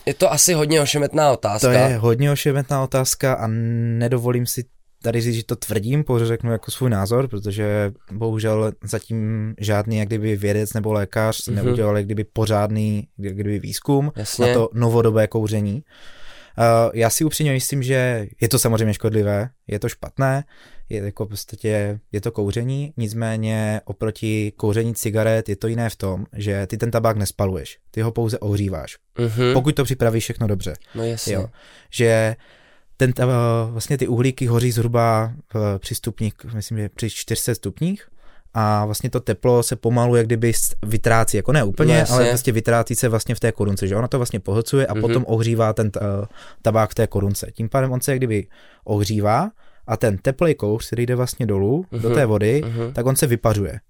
[0.08, 1.68] Je to asi hodně ošemetná otázka.
[1.68, 4.64] To je hodně ošemetná otázka a nedovolím si
[5.02, 10.08] tady říct, že to tvrdím, pouze řeknu jako svůj názor, protože bohužel zatím žádný jak
[10.08, 11.54] kdyby vědec nebo lékař mm-hmm.
[11.54, 14.46] neudělal jak kdyby pořádný jak kdyby výzkum Jasně.
[14.46, 15.82] na to novodobé kouření.
[16.92, 20.44] Já si upřímně myslím, že je to samozřejmě škodlivé, je to špatné,
[20.88, 25.96] je jako v podstatě, je to kouření, nicméně oproti kouření cigaret je to jiné v
[25.96, 29.52] tom, že ty ten tabák nespaluješ, ty ho pouze ohříváš, uh-huh.
[29.52, 30.74] pokud to připravíš všechno dobře.
[30.94, 31.34] No jasně.
[31.34, 31.48] Jo,
[31.90, 32.36] že
[32.96, 33.12] ten,
[33.70, 35.32] vlastně ty uhlíky hoří zhruba
[35.78, 38.08] při stupních, myslím, že při 400 stupních,
[38.54, 40.52] a vlastně to teplo se pomalu jak kdyby
[40.86, 44.08] vytrácí, jako ne úplně, no, ale vlastně vytrácí se vlastně v té korunce, že ona
[44.08, 45.00] to vlastně pohlcuje a mm-hmm.
[45.00, 46.26] potom ohřívá ten uh,
[46.62, 47.50] tabák v té korunce.
[47.54, 48.46] Tím pádem on se jak kdyby
[48.84, 49.50] ohřívá
[49.86, 52.00] a ten teplý kouř, který jde vlastně dolů mm-hmm.
[52.00, 52.92] do té vody, mm-hmm.
[52.92, 53.80] tak on se vypařuje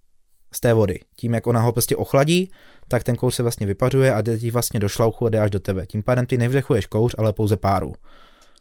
[0.53, 1.01] z té vody.
[1.16, 2.51] Tím, jak ona ho prostě ochladí,
[2.88, 5.51] tak ten kouř se vlastně vypařuje a jde ti vlastně do šlauchu a jde až
[5.51, 5.87] do tebe.
[5.87, 7.92] Tím pádem ty nevdechuješ kouř, ale pouze páru.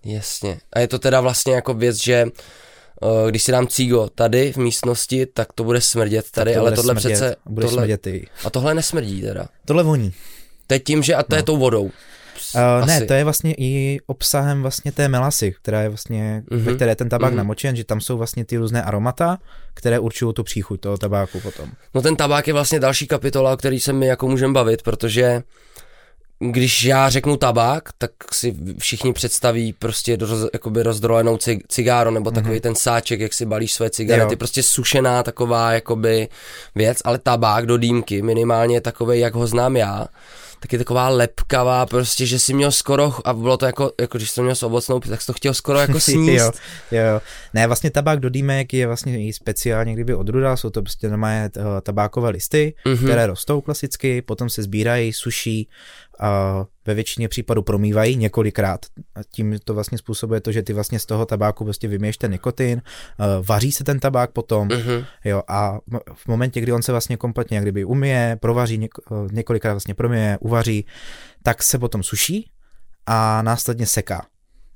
[0.06, 0.60] Jasně.
[0.74, 2.32] A je to teda vlastně jako věc, že uh,
[3.30, 6.94] když si dám cígo tady v místnosti, tak to bude smrdět tady, to ale tohle
[6.94, 7.36] smrdět, přece...
[7.46, 8.28] Bude tohle, smrdět i.
[8.44, 9.48] A tohle nesmrdí teda.
[9.66, 10.14] Tohle voní.
[10.68, 11.38] Teď tím, že a to no.
[11.38, 11.92] je tou vodou.
[12.56, 16.58] Uh, ne, to je vlastně i obsahem vlastně té melasy, která je vlastně, mm-hmm.
[16.58, 17.38] ve které ten tabák mm-hmm.
[17.38, 19.38] namočen, že tam jsou vlastně ty různé aromata,
[19.74, 21.70] které určují tu příchuť toho tabáku potom.
[21.94, 25.44] No ten tabák je vlastně další kapitola, o který se my jako můžeme bavit, protože
[26.40, 32.58] když já řeknu tabák, tak si všichni představí prostě roz, jakoby rozdrojenou cigáro nebo takový
[32.58, 32.62] mm-hmm.
[32.62, 34.38] ten sáček, jak si balíš své cigarety, jo.
[34.38, 36.28] prostě sušená taková jakoby
[36.76, 40.08] věc, ale tabák do dýmky minimálně takový, jak ho znám já
[40.60, 44.32] tak je taková lepkavá, prostě, že si měl skoro, a bylo to jako, jako když
[44.32, 46.46] jsem měl s ovocnou, tak jsi to chtěl skoro jako sníst.
[46.46, 46.52] jo,
[46.92, 47.22] jo.
[47.54, 51.50] Ne, vlastně tabák do dýmek je vlastně i speciálně kdyby odruda, jsou to prostě normálně
[51.58, 53.04] eh, tabákové listy, mm-hmm.
[53.04, 55.70] které rostou klasicky, potom se sbírají, suší,
[56.20, 58.86] a ve většině případů promývají několikrát.
[59.16, 62.32] A tím to vlastně způsobuje to, že ty vlastně z toho tabáku prostě vyměješ ten
[62.32, 62.82] nikotin,
[63.42, 65.06] vaří se ten tabák potom, uh-huh.
[65.26, 65.80] jo, a
[66.14, 68.94] v momentě, kdy on se vlastně kompletně jak kdyby umije, provaří, něk,
[69.32, 70.86] několikrát vlastně promije, uvaří,
[71.44, 72.52] tak se potom suší
[73.06, 74.26] a následně seká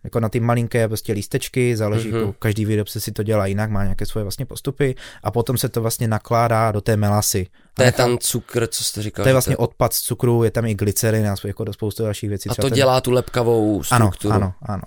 [0.03, 2.33] jako na ty malinké prostě lístečky, záleží, mm-hmm.
[2.39, 5.81] každý výrobce si to dělá jinak, má nějaké svoje vlastně postupy a potom se to
[5.81, 7.47] vlastně nakládá do té melasy.
[7.73, 9.23] To je tam cukr, co jste říkal.
[9.23, 9.61] To je vlastně to...
[9.61, 12.49] odpad z cukru, je tam i glycerin a jako do spoustu dalších věcí.
[12.49, 12.73] A to ten...
[12.73, 14.33] dělá tu lepkavou strukturu.
[14.33, 14.83] Ano, ano, ano.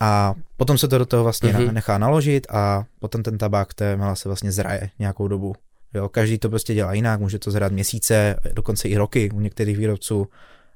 [0.00, 1.72] A potom se to do toho vlastně mm-hmm.
[1.72, 5.54] nechá naložit a potom ten tabák té melase vlastně zraje nějakou dobu.
[5.94, 9.76] Jo, každý to prostě dělá jinak, může to zhrát měsíce, dokonce i roky u některých
[9.78, 10.28] výrobců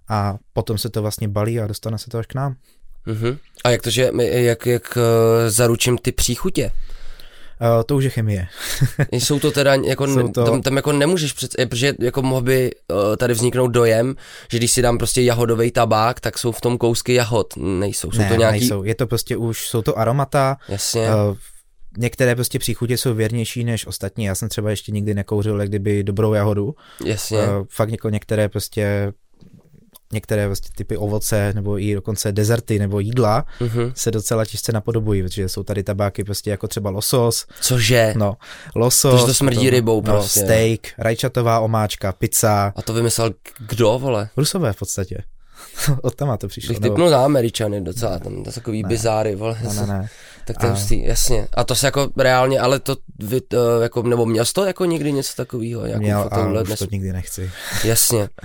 [0.09, 2.57] a potom se to vlastně balí a dostane se to až k nám.
[3.07, 3.39] Uh-huh.
[3.65, 5.03] A jak to, že jak, jak uh,
[5.49, 6.71] zaručím ty příchutě?
[7.61, 8.47] Uh, to už je chemie.
[9.13, 10.45] Jsou to teda jako, Jsou to...
[10.45, 14.17] Tam, tam jako nemůžeš přece, protože jako mohl by uh, tady vzniknout dojem,
[14.51, 17.55] že když si dám prostě jahodový tabák, tak jsou v tom kousky jahod.
[17.57, 18.61] Nejsou, jsou ne, to nějaký...
[18.61, 20.57] nejsou, je to prostě už, jsou to aromata.
[20.69, 21.09] Jasně.
[21.09, 21.37] Uh,
[21.99, 24.25] některé prostě příchutě jsou věrnější než ostatní.
[24.25, 26.75] Já jsem třeba ještě nikdy nekouřil, jak kdyby dobrou jahodu.
[27.05, 27.39] Jasně.
[27.39, 29.13] Uh, fakt jako některé prostě
[30.13, 33.93] některé vlastně typy ovoce nebo i dokonce dezerty nebo jídla uh-huh.
[33.95, 37.47] se docela těžce napodobují, protože jsou tady tabáky prostě jako třeba losos.
[37.61, 38.15] Cože?
[38.17, 38.37] No,
[38.75, 39.13] losos.
[39.13, 40.41] Takže to smrdí to, rybou no, prostě.
[40.41, 42.73] steak, rajčatová omáčka, pizza.
[42.77, 44.29] A to vymyslel kdo, vole?
[44.37, 45.19] Rusové v podstatě.
[46.03, 46.69] Od tam to přišlo.
[46.69, 47.11] Bych typnul nebo...
[47.11, 48.89] za Američany docela, tam to takový ne.
[48.89, 49.59] bizáry, vole.
[49.63, 50.09] Ne, ne, ne.
[50.47, 51.49] Tak to je jasně.
[51.55, 55.13] A to se jako reálně, ale to, vy, to, jako, nebo měl to jako někdy
[55.13, 55.83] něco takového?
[55.99, 57.51] Měl, a už to nikdy nechci.
[57.85, 58.29] Jasně.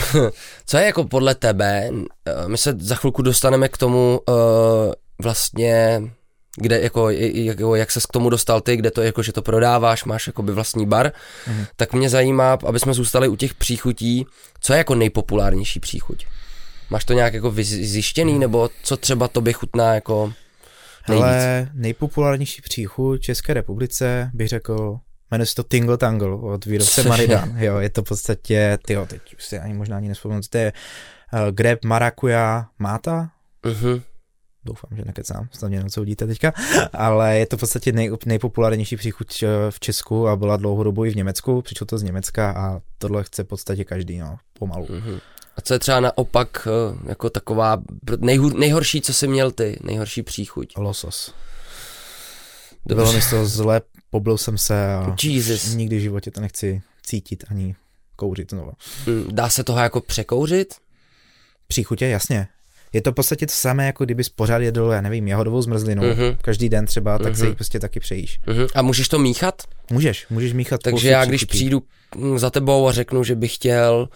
[0.66, 1.90] Co je jako podle tebe,
[2.26, 4.34] eh, my se za chvilku dostaneme k tomu uh,
[5.22, 6.02] vlastně,
[6.56, 10.04] kde jako, jako, jak se k tomu dostal ty, kde to jako, že to prodáváš,
[10.04, 11.12] máš jakoby vlastní bar,
[11.46, 11.64] mm.
[11.76, 14.26] tak mě zajímá, aby jsme zůstali u těch příchutí,
[14.60, 16.26] co je jako nejpopulárnější příchuť?
[16.90, 20.32] Máš to nějak jako zjištěný, nebo co třeba tobě chutná jako
[21.08, 21.24] nejvíc?
[21.24, 24.98] Ale nejpopulárnější příchuť v České republice bych řekl
[25.32, 27.54] jmenuje se to Tingle Tangle od výrobce Maridan.
[27.58, 30.72] Jo, je to v podstatě, tyjo, teď už si ani možná ani nespomenu, to je
[31.32, 33.30] uh, Grab Maracuja Mata.
[33.64, 34.02] Uh-huh.
[34.64, 36.52] Doufám, že nekecám, snad mě neodsoudíte teďka,
[36.92, 41.10] ale je to v podstatě nej, nejpopulárnější příchuť eh, v Česku a byla dlouhodobu i
[41.10, 44.86] v Německu, přišlo to z Německa a tohle chce v podstatě každý, no, pomalu.
[44.86, 45.20] Uh-huh.
[45.56, 47.82] A co je třeba naopak eh, jako taková
[48.18, 50.72] nejhor, nejhorší, co jsi měl ty, nejhorší příchuť?
[50.76, 51.34] Losos.
[52.86, 53.02] Dobře.
[53.02, 55.74] Bylo mi z toho zle, pobil jsem se a Jesus.
[55.74, 57.74] nikdy v životě to nechci cítit ani
[58.16, 58.72] kouřit znovu.
[59.06, 60.74] Mm, dá se toho jako překouřit?
[61.68, 62.48] Příchutě, jasně.
[62.92, 66.36] Je to v podstatě to samé, jako kdybys pořád jedl, já nevím, jahodovou zmrzlinu, uh-huh.
[66.42, 67.36] každý den třeba, tak uh-huh.
[67.36, 67.48] se mhm.
[67.48, 68.40] jich prostě taky přejíš.
[68.46, 68.68] Uh-huh.
[68.74, 69.62] A můžeš to míchat?
[69.90, 70.82] Můžeš, můžeš míchat.
[70.82, 71.82] Takže já, když přijdu
[72.36, 74.08] za tebou a řeknu, že bych chtěl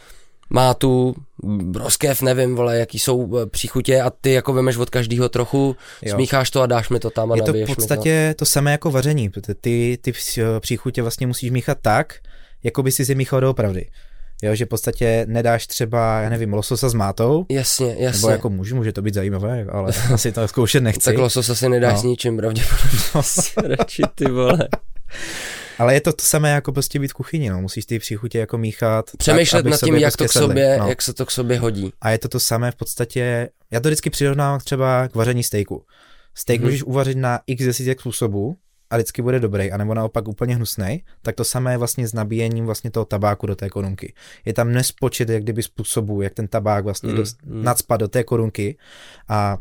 [0.51, 5.29] má tu broskev, nevím, vole, jaký jsou eh, příchutě a ty jako vemeš od každého
[5.29, 6.15] trochu, jo.
[6.15, 8.39] smícháš to a dáš mi to tam a Je to v podstatě to.
[8.39, 10.13] to samé jako vaření, protože ty, ty
[10.61, 12.15] příchutě vlastně musíš míchat tak,
[12.65, 13.89] jako by si si míchal doopravdy.
[14.43, 17.47] Jo, že v podstatě nedáš třeba, já nevím, lososa s mátou.
[17.51, 18.19] Jasně, jasně.
[18.19, 21.05] Nebo jako můžu, může to být zajímavé, ale asi to zkoušet nechci.
[21.05, 22.01] tak lososa si nedáš no.
[22.01, 22.99] s ničím, pravděpodobně.
[23.77, 24.69] Radši ty vole.
[25.79, 27.61] Ale je to to samé jako prostě být v kuchyni, no.
[27.61, 29.11] Musíš ty příchutě jako míchat.
[29.19, 30.89] Přemýšlet tak, nad tím, jak prostě to k sobě, no.
[30.89, 31.93] jak se to k sobě hodí.
[32.01, 35.85] A je to to samé v podstatě, já to vždycky přirovnám třeba k vaření stejku.
[36.35, 36.67] Steak hmm.
[36.67, 38.57] můžeš uvařit na x desítek způsobů
[38.91, 42.67] a vždycky bude dobrý, anebo naopak úplně hnusný, tak to samé je vlastně s nabíjením
[42.67, 44.15] vlastně toho tabáku do té korunky.
[44.45, 47.65] Je tam nespočet jak kdyby způsobů, jak ten tabák vlastně mm, dost, mm.
[47.65, 48.79] nadspat do té korunky
[49.29, 49.59] a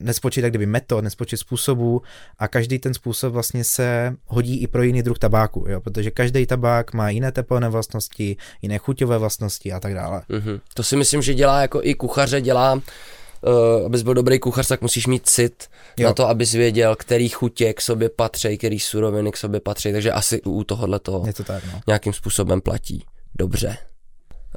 [0.00, 2.02] nespočet kdyby metod, nespočet způsobů
[2.38, 5.80] a každý ten způsob vlastně se hodí i pro jiný druh tabáku, jo?
[5.80, 10.22] protože každý tabák má jiné teplné vlastnosti, jiné chuťové vlastnosti a tak dále.
[10.30, 10.60] Mm-hmm.
[10.74, 14.82] To si myslím, že dělá jako i kuchaře, dělá uh, abys byl dobrý kuchař, tak
[14.82, 16.08] musíš mít cit jo.
[16.08, 20.12] na to, abys věděl, který chutě k sobě patří, který suroviny k sobě patří, takže
[20.12, 21.80] asi u tohohle toho to tak, no.
[21.86, 23.04] nějakým způsobem platí.
[23.34, 23.76] Dobře.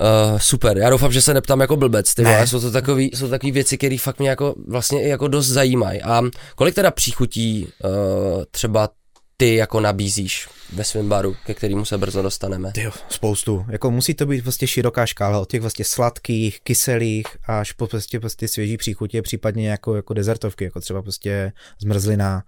[0.02, 3.30] Uh, super, já doufám, že se neptám jako blbec, ty vole, jsou to takový, jsou
[3.30, 6.02] takový věci, které fakt mě jako vlastně i jako dost zajímají.
[6.02, 6.22] A
[6.56, 8.90] kolik teda příchutí uh, třeba
[9.38, 12.72] ty jako nabízíš ve svém baru, ke kterému se brzo dostaneme?
[12.78, 13.66] Jo, spoustu.
[13.70, 18.20] Jako musí to být vlastně široká škála od těch vlastně sladkých, kyselých až po prostě,
[18.20, 21.52] prostě svěží příchutě, případně jako, jako dezertovky, jako třeba prostě
[21.82, 22.44] zmrzlina,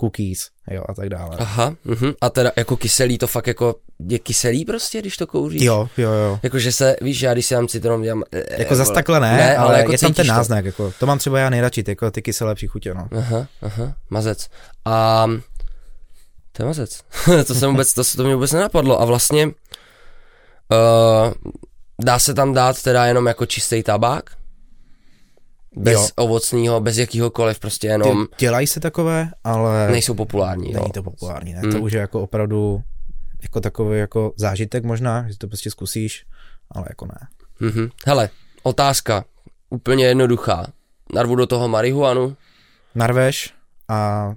[0.00, 1.36] cookies, jo, a tak dále.
[1.38, 2.14] Aha, uh-huh.
[2.20, 3.74] a teda jako kyselý to fakt jako
[4.08, 5.62] je kyselý prostě, když to kouříš?
[5.62, 6.40] Jo, jo, jo.
[6.42, 8.22] Jakože se, víš, já když si dám citron, dělám...
[8.32, 10.66] E, jako zas takhle ne, ne ale, ale jako je tam ten náznak, to.
[10.66, 13.08] jako, to mám třeba já nejradši, jako ty kyselé příchutě, no.
[13.18, 14.48] Aha, aha, mazec.
[14.84, 15.26] A
[16.52, 17.00] to je mazec.
[17.46, 19.52] to jsem vůbec, to, to mě vůbec nenapadlo a vlastně uh,
[22.04, 24.30] dá se tam dát teda jenom jako čistý tabák?
[25.76, 26.08] Bez jo.
[26.16, 28.26] ovocného, bez jakýhokoliv, prostě jenom...
[28.26, 29.90] Ty, dělají se takové, ale...
[29.90, 30.92] Nejsou populární, Není jo.
[30.94, 31.60] to populární, ne?
[31.60, 31.72] Hmm.
[31.72, 32.82] To už je jako opravdu
[33.42, 36.26] jako takový jako zážitek možná, že to prostě zkusíš,
[36.70, 37.28] ale jako ne.
[37.60, 37.90] Mm-hmm.
[38.06, 38.30] Hele,
[38.62, 39.24] otázka,
[39.70, 40.66] úplně jednoduchá.
[41.14, 42.36] Narvu do toho marihuanu?
[42.94, 43.54] Narveš
[43.88, 44.32] a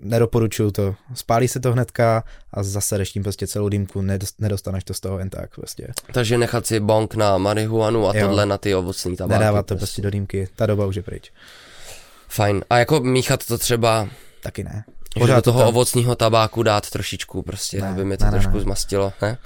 [0.00, 0.94] nedoporučuju to.
[1.14, 4.02] Spálí se to hnedka a zase tím prostě celou dýmku,
[4.38, 5.88] nedostaneš to z toho jen tak prostě.
[6.12, 8.26] Takže nechat si bonk na marihuanu a jo.
[8.26, 9.38] tohle na ty ovocní tabáky.
[9.38, 9.78] Nedávat to prostě.
[9.78, 11.32] prostě do dýmky, ta doba už je pryč.
[12.28, 12.64] Fajn.
[12.70, 14.08] A jako míchat to třeba...
[14.42, 14.84] Taky ne.
[15.18, 15.68] Pořád do toho tam...
[15.68, 18.60] ovocního tabáku dát trošičku prostě, ne, aby mi to ne, trošku ne.
[18.60, 19.38] zmastilo, ne?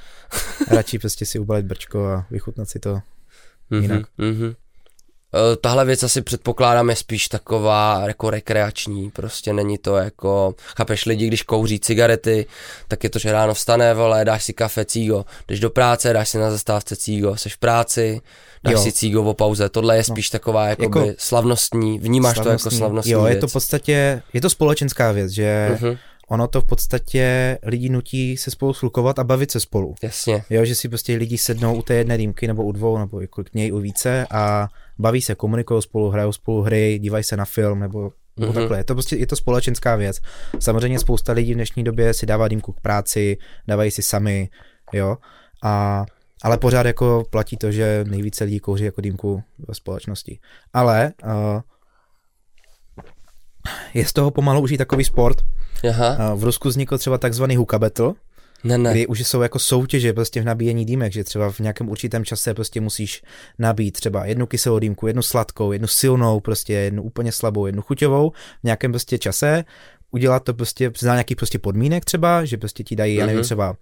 [0.71, 2.95] Radši prostě si ubalit brčko a vychutnat si to
[3.71, 4.03] mm-hmm, jinak.
[4.19, 4.51] Mm-hmm.
[4.51, 4.68] Eh,
[5.61, 11.27] tahle věc asi předpokládám je spíš taková jako rekreační, prostě není to jako, chápeš lidi,
[11.27, 12.47] když kouří cigarety,
[12.89, 16.29] tak je to, že ráno vstane, vole, dáš si kafe, cígo, jdeš do práce, dáš
[16.29, 18.21] si na zastávce cígo, seš v práci,
[18.65, 18.83] dáš jo.
[18.83, 20.15] si cígo o pauze, tohle je no.
[20.15, 20.39] spíš no.
[20.39, 22.63] taková jakoby jako slavnostní, vnímáš slavnostní.
[22.63, 23.35] to jako slavnostní Jo, věc.
[23.35, 27.89] je to v podstatě, je to společenská věc, že uh-huh ono to v podstatě lidi
[27.89, 29.95] nutí se spolu slukovat a bavit se spolu.
[30.03, 30.45] Jasně.
[30.51, 33.45] Jo, že si prostě lidi sednou u té jedné dýmky nebo u dvou nebo jako
[33.45, 37.45] k něj u více a baví se, komunikují spolu, hrajou spolu hry, dívají se na
[37.45, 38.53] film nebo Mm-hmm.
[38.53, 38.79] takhle.
[38.79, 40.17] Je to prostě je to společenská věc.
[40.59, 43.37] Samozřejmě spousta lidí v dnešní době si dává dýmku k práci,
[43.69, 44.49] dávají si sami,
[44.93, 45.17] jo.
[45.63, 46.05] A,
[46.43, 50.39] ale pořád jako platí to, že nejvíce lidí kouří jako dýmku ve společnosti.
[50.73, 51.61] Ale uh,
[53.95, 55.43] je z toho pomalu už i takový sport.
[55.91, 56.35] Aha.
[56.35, 58.13] V Rusku vznikl třeba takzvaný hookah battle,
[58.65, 58.91] ne, ne.
[58.91, 62.55] kdy už jsou jako soutěže prostě v nabíjení dýmek, že třeba v nějakém určitém čase
[62.55, 63.23] prostě musíš
[63.59, 68.31] nabít třeba jednu kyselou dýmku, jednu sladkou, jednu silnou, prostě jednu úplně slabou, jednu chuťovou
[68.61, 69.65] v nějakém prostě čase,
[70.11, 73.21] udělat to prostě za nějakých prostě podmínek třeba, že prostě ti dají, mm-hmm.
[73.21, 73.45] já nevím, mhm.
[73.45, 73.77] třeba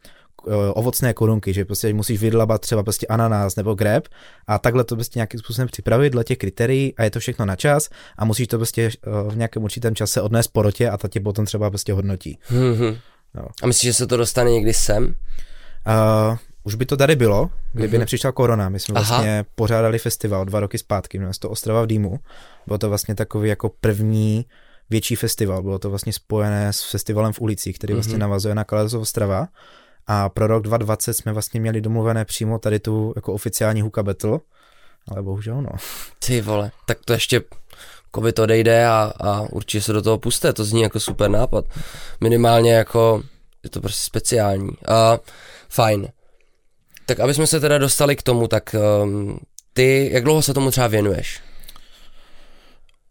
[0.71, 4.09] ovocné korunky, že prostě musíš vydlabat třeba prostě ananás nebo greb
[4.47, 7.57] a takhle to prostě nějakým způsobem připravit dle těch kritérií a je to všechno na
[7.57, 11.21] čas a musíš to prostě uh, v nějakém určitém čase odnést porotě a ta tě
[11.21, 12.39] potom třeba prostě hodnotí.
[12.51, 12.99] Mm-hmm.
[13.35, 13.47] No.
[13.63, 15.05] A myslíš, že se to dostane někdy sem?
[15.05, 18.01] Uh, už by to tady bylo, kdyby mm-hmm.
[18.01, 18.69] nepřišla korona.
[18.69, 19.17] My jsme Aha.
[19.17, 22.19] vlastně pořádali festival dva roky zpátky, měli to Ostrava v Dýmu.
[22.67, 24.47] Bylo to vlastně takový jako první
[24.91, 25.63] větší festival.
[25.63, 27.97] Bylo to vlastně spojené s festivalem v ulici, který mm-hmm.
[27.97, 29.49] vlastně navazuje na Kalezov Ostrava.
[30.07, 34.39] A pro rok 2020 jsme vlastně měli domluvené přímo tady tu jako oficiální Huka Battle,
[35.09, 35.71] ale bohužel no.
[36.27, 37.41] Ty vole, tak to ještě
[38.15, 41.65] covid odejde a, a určitě se do toho puste, to zní jako super nápad.
[42.21, 43.23] Minimálně jako,
[43.63, 44.71] je to prostě speciální.
[44.89, 45.19] A
[45.69, 46.09] fajn.
[47.07, 49.39] Tak aby jsme se teda dostali k tomu, tak um,
[49.73, 51.41] ty, jak dlouho se tomu třeba věnuješ?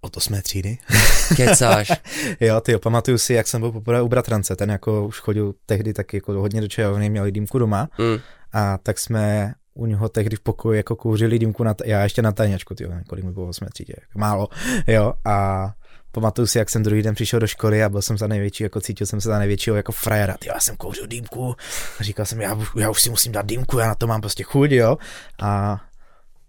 [0.05, 0.77] Od osmé třídy.
[1.35, 1.91] Kecáš.
[2.39, 5.93] jo, ty pamatuju si, jak jsem byl poprvé u bratrance, ten jako už chodil tehdy
[5.93, 8.19] taky jako hodně do čajovny, měl dýmku doma mm.
[8.53, 12.31] a tak jsme u něho tehdy v pokoji jako kouřili dýmku na, já ještě na
[12.31, 14.47] tajňačku, ty kolik mi bylo osmé třídě, jako málo,
[14.87, 15.71] jo, a
[16.11, 18.81] pamatuju si, jak jsem druhý den přišel do školy a byl jsem za největší, jako
[18.81, 20.35] cítil jsem se za největšího jako frajera.
[20.47, 21.55] já jsem kouřil dýmku
[21.99, 24.43] a říkal jsem, já, já už si musím dát dýmku, já na to mám prostě
[24.43, 24.97] chuť, jo.
[25.41, 25.81] A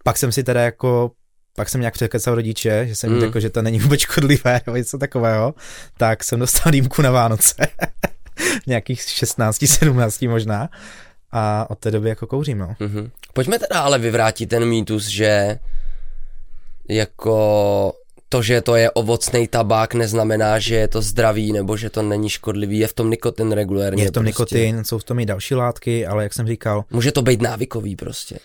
[0.03, 1.11] pak jsem si teda jako
[1.57, 3.21] pak jsem nějak překecal rodiče, že jsem mm.
[3.21, 5.53] řekl, že to není vůbec škodlivé nebo něco takového,
[5.97, 7.55] tak jsem dostal dýmku na Vánoce.
[8.67, 10.69] Nějakých 16, 17 možná.
[11.31, 12.75] A od té doby jako kouřím, no.
[12.79, 13.09] Mm-hmm.
[13.33, 15.59] Pojďme teda ale vyvrátit ten mýtus, že
[16.89, 17.93] jako
[18.29, 22.29] to, že to je ovocný tabák, neznamená, že je to zdravý nebo že to není
[22.29, 22.79] škodlivý.
[22.79, 24.03] Je v tom nikotin regulérně.
[24.03, 24.29] Je v tom prostě.
[24.29, 26.85] nikotin, jsou v tom i další látky, ale jak jsem říkal.
[26.91, 28.39] Může to být návykový prostě.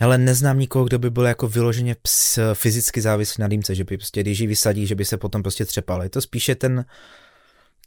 [0.00, 3.96] Ale neznám nikoho, kdo by byl jako vyloženě ps, fyzicky závislý na dýmce, že by
[3.96, 6.02] prostě, když ji vysadí, že by se potom prostě třepal.
[6.02, 6.84] Je to spíše ten,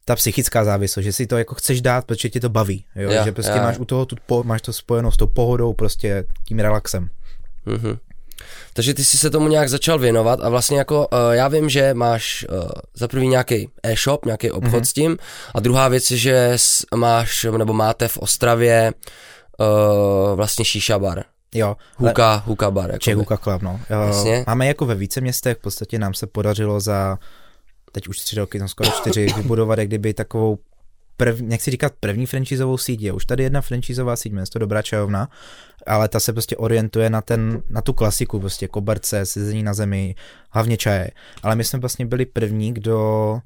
[0.05, 3.09] ta psychická závislost, že si to jako chceš dát, protože tě to baví, jo?
[3.09, 3.63] Ja, že prostě ja.
[3.63, 7.09] máš u toho tu, po, máš to spojeno s tou pohodou, prostě tím relaxem.
[7.67, 7.99] Mm-hmm.
[8.73, 11.93] Takže ty jsi se tomu nějak začal věnovat a vlastně jako uh, já vím, že
[11.93, 14.89] máš uh, za prvý nějaký e-shop, nějaký obchod mm-hmm.
[14.89, 15.17] s tím
[15.55, 16.57] a druhá věc je, že
[16.95, 18.93] máš nebo máte v Ostravě
[19.59, 21.23] uh, vlastně šíša bar.
[21.55, 21.77] Jo.
[21.97, 22.99] Huka, huka bar.
[22.99, 23.79] Či Huka Club, no.
[23.89, 24.43] Jasně.
[24.47, 27.19] Máme jako ve více městech, v podstatě nám se podařilo za
[27.91, 30.59] teď už tři roky, no skoro čtyři, vybudovat jak kdyby takovou
[31.17, 34.81] prv, nechci říkat první franchiseovou síť, je už tady jedna franchisová síť, jmenuje to Dobrá
[34.81, 35.29] čajovna,
[35.87, 40.15] ale ta se prostě orientuje na, ten, na tu klasiku, prostě koberce, sezení na zemi,
[40.49, 41.11] hlavně čaje.
[41.43, 43.39] Ale my jsme vlastně byli první, kdo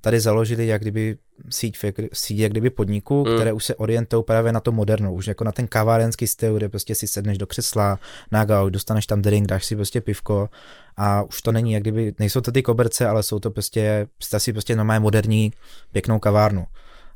[0.00, 1.16] tady založili jak kdyby
[1.50, 1.78] síť,
[2.12, 3.34] síť jak kdyby podniků, mm.
[3.34, 6.68] které už se orientují právě na to modernou, už jako na ten kavárenský styl, kde
[6.68, 7.98] prostě si sedneš do křesla,
[8.32, 10.48] na gauč, dostaneš tam drink, dáš si prostě pivko
[10.96, 14.40] a už to není jak kdyby, nejsou to ty koberce, ale jsou to prostě, jste
[14.40, 15.52] si prostě normálně moderní,
[15.92, 16.66] pěknou kavárnu.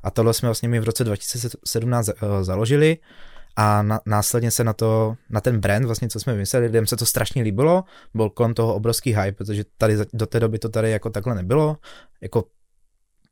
[0.03, 2.99] A tohle jsme vlastně my v roce 2017 eh, založili
[3.57, 6.97] a na, následně se na to, na ten brand vlastně, co jsme vymysleli, lidem se
[6.97, 10.91] to strašně líbilo, byl kolem toho obrovský hype, protože tady do té doby to tady
[10.91, 11.77] jako takhle nebylo,
[12.21, 12.45] jako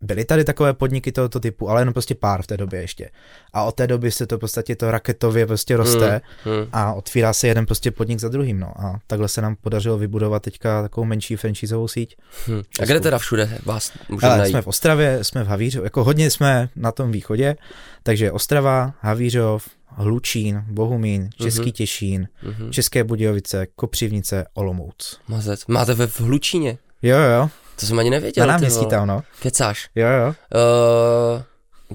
[0.02, 3.10] byly tady takové podniky tohoto typu, ale jenom prostě pár v té době ještě.
[3.52, 6.66] A od té doby se to v podstatě to raketově prostě roste hmm, hmm.
[6.72, 8.72] a otvírá se jeden prostě podnik za druhým, no.
[8.76, 12.16] A takhle se nám podařilo vybudovat teďka takovou menší franchiseovou síť.
[12.46, 12.62] Hmm.
[12.80, 14.50] A kde teda všude vás můžeme najít?
[14.50, 17.56] Jsme v Ostravě, jsme v Havířově, jako hodně jsme na tom východě,
[18.02, 21.72] takže Ostrava, Havířov, Hlučín, Bohumín, Český uh-huh.
[21.72, 22.70] Těšín, uh-huh.
[22.70, 25.20] České Budějovice, Kopřivnice, Olomouc.
[25.28, 25.66] Mazec.
[25.66, 26.78] Máte ve v Hlučíně?
[27.02, 27.50] Jo, jo.
[27.80, 28.46] To jsem ani nevěděl.
[28.46, 29.22] Na náměstí tam, no.
[29.40, 29.88] Kecáš?
[29.94, 30.28] Jo, jo.
[30.28, 31.42] Uh,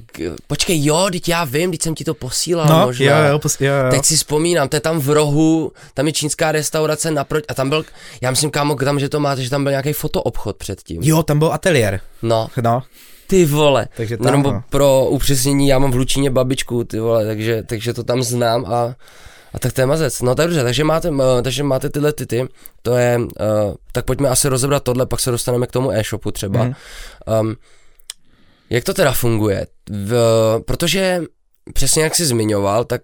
[0.06, 3.06] k, počkej, jo, teď já vím, teď jsem ti to posílal no, možná.
[3.06, 3.92] Jo, jo, pos, jo, jo.
[3.92, 7.70] Teď si vzpomínám, to je tam v rohu, tam je čínská restaurace naproti, a tam
[7.70, 7.86] byl,
[8.22, 11.04] já myslím, kámo, tam, že to máte, že tam byl nějaký fotoobchod předtím.
[11.04, 12.00] Jo, tam byl ateliér.
[12.22, 12.48] No.
[12.63, 12.84] No.
[13.28, 13.88] Ty vole.
[13.98, 14.63] Takže tam, no.
[14.70, 18.96] pro upřesnění, já mám v Lučíně babičku, ty vole, takže, takže to tam znám a
[19.53, 20.21] a tak to je mazec.
[20.21, 22.47] No tak dobře, takže máte, uh, takže máte tyhle ty,
[22.81, 23.25] to je, uh,
[23.91, 26.63] tak pojďme asi rozebrat tohle, pak se dostaneme k tomu e-shopu třeba.
[26.63, 26.73] Mm.
[27.39, 27.55] Um,
[28.69, 29.67] jak to teda funguje?
[29.89, 30.15] V,
[30.65, 31.21] protože
[31.73, 33.01] přesně jak jsi zmiňoval, tak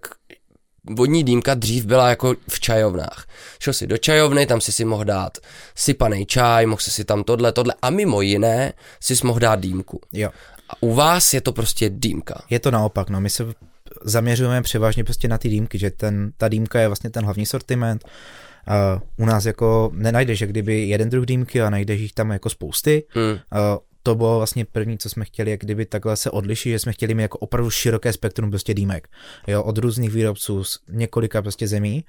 [0.90, 3.26] vodní dýmka dřív byla jako v čajovnách.
[3.60, 5.38] Šel si do čajovny, tam si si mohl dát
[5.74, 10.00] sypaný čaj, mohl si si tam tohle, tohle a mimo jiné si mohl dát dýmku.
[10.12, 10.30] Jo.
[10.68, 12.42] A u vás je to prostě dýmka.
[12.50, 13.44] Je to naopak, no my se
[14.04, 18.04] zaměřujeme převážně prostě na ty dýmky, že ten, ta dýmka je vlastně ten hlavní sortiment.
[18.68, 22.50] Uh, u nás jako nenajdeš jak kdyby jeden druh dýmky a najdeš jich tam jako
[22.50, 23.04] spousty.
[23.08, 23.32] Hmm.
[23.32, 23.38] Uh,
[24.02, 27.14] to bylo vlastně první, co jsme chtěli, jak kdyby takhle se odlišit, že jsme chtěli
[27.14, 29.08] mít jako opravdu široké spektrum prostě dýmek.
[29.46, 32.04] Jo, od různých výrobců z několika prostě zemí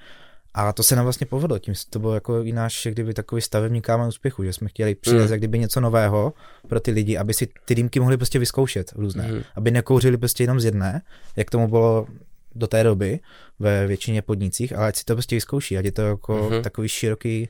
[0.55, 3.81] a to se nám vlastně povedlo, tím to bylo jako i náš kdyby takový stavební
[3.81, 5.37] kámen úspěchu, že jsme chtěli přinést mm.
[5.37, 6.33] kdyby něco nového
[6.67, 9.43] pro ty lidi, aby si ty dýmky mohli prostě vyzkoušet různé, mm.
[9.55, 11.01] aby nekouřili prostě jenom z jedné,
[11.35, 12.07] jak tomu bylo
[12.55, 13.19] do té doby
[13.59, 16.63] ve většině podnicích, ale ať si to prostě vyzkouší, ať je to jako mm.
[16.63, 17.49] takový široký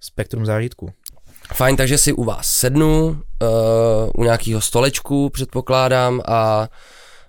[0.00, 0.92] spektrum zážitků.
[1.54, 6.68] Fajn, takže si u vás sednu, uh, u nějakého stolečku předpokládám a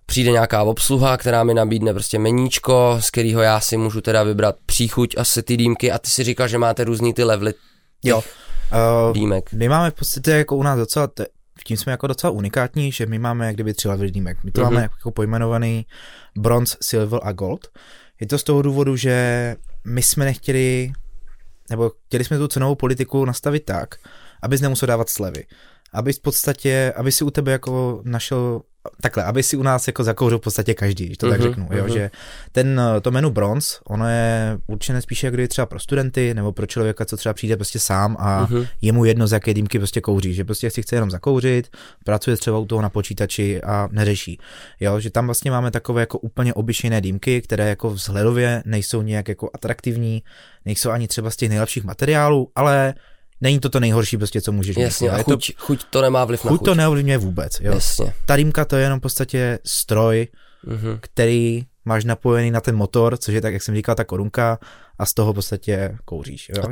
[0.08, 4.56] přijde nějaká obsluha, která mi nabídne prostě meníčko, z kterého já si můžu teda vybrat
[4.66, 7.54] příchuť asi ty dýmky a ty si říkal, že máte různý ty levely
[8.04, 8.24] jo.
[9.08, 9.54] Uh, dýmek.
[9.54, 11.10] My máme v podstatě jako u nás docela,
[11.60, 14.38] v tím jsme jako docela unikátní, že my máme jak kdyby tři levely dýmek.
[14.44, 14.64] My to uh-huh.
[14.64, 15.86] máme jako pojmenovaný
[16.38, 17.68] bronze, silver a gold.
[18.22, 20.92] Je to z toho důvodu, že my jsme nechtěli,
[21.70, 23.96] nebo chtěli jsme tu cenovou politiku nastavit tak,
[24.44, 25.46] abys nemusel dávat slevy.
[25.94, 28.62] Aby v podstatě, aby si u tebe jako našel
[29.02, 31.50] takhle, aby si u nás jako zakouřil v podstatě každý, když to uh-huh, tak mhm,
[31.50, 31.78] řeknu, uh-huh.
[31.78, 31.94] jo, mhm.
[31.94, 32.12] že
[32.52, 37.06] ten, to menu bronze, ono je určené spíše jak třeba pro studenty, nebo pro člověka,
[37.06, 38.68] co třeba přijde prostě sám a uh-huh.
[38.82, 41.68] je mu jedno, z jaké dýmky prostě kouří, že prostě si chce jenom zakouřit,
[42.06, 44.40] pracuje třeba u toho na počítači a neřeší,
[44.80, 49.28] jo, že tam vlastně máme takové jako úplně obyčejné dýmky, které jako vzhledově nejsou nějak
[49.28, 50.24] jako atraktivní,
[50.66, 52.94] nejsou ani třeba z těch nejlepších materiálů, ale
[53.42, 55.16] není to to nejhorší prostě, co můžeš Jasně, mít.
[55.16, 56.66] a chuť, to, chuť to nemá vliv chuť na chuť.
[56.66, 57.74] to neovlivňuje vůbec, jo.
[57.74, 58.14] Jasně.
[58.26, 60.28] Ta dýmka to je jenom v podstatě stroj,
[60.68, 60.98] mm-hmm.
[61.02, 64.60] který máš napojený na ten motor, což je tak, jak jsem říkal, ta korunka
[65.00, 66.50] a z toho v podstatě kouříš.
[66.50, 66.64] Jo?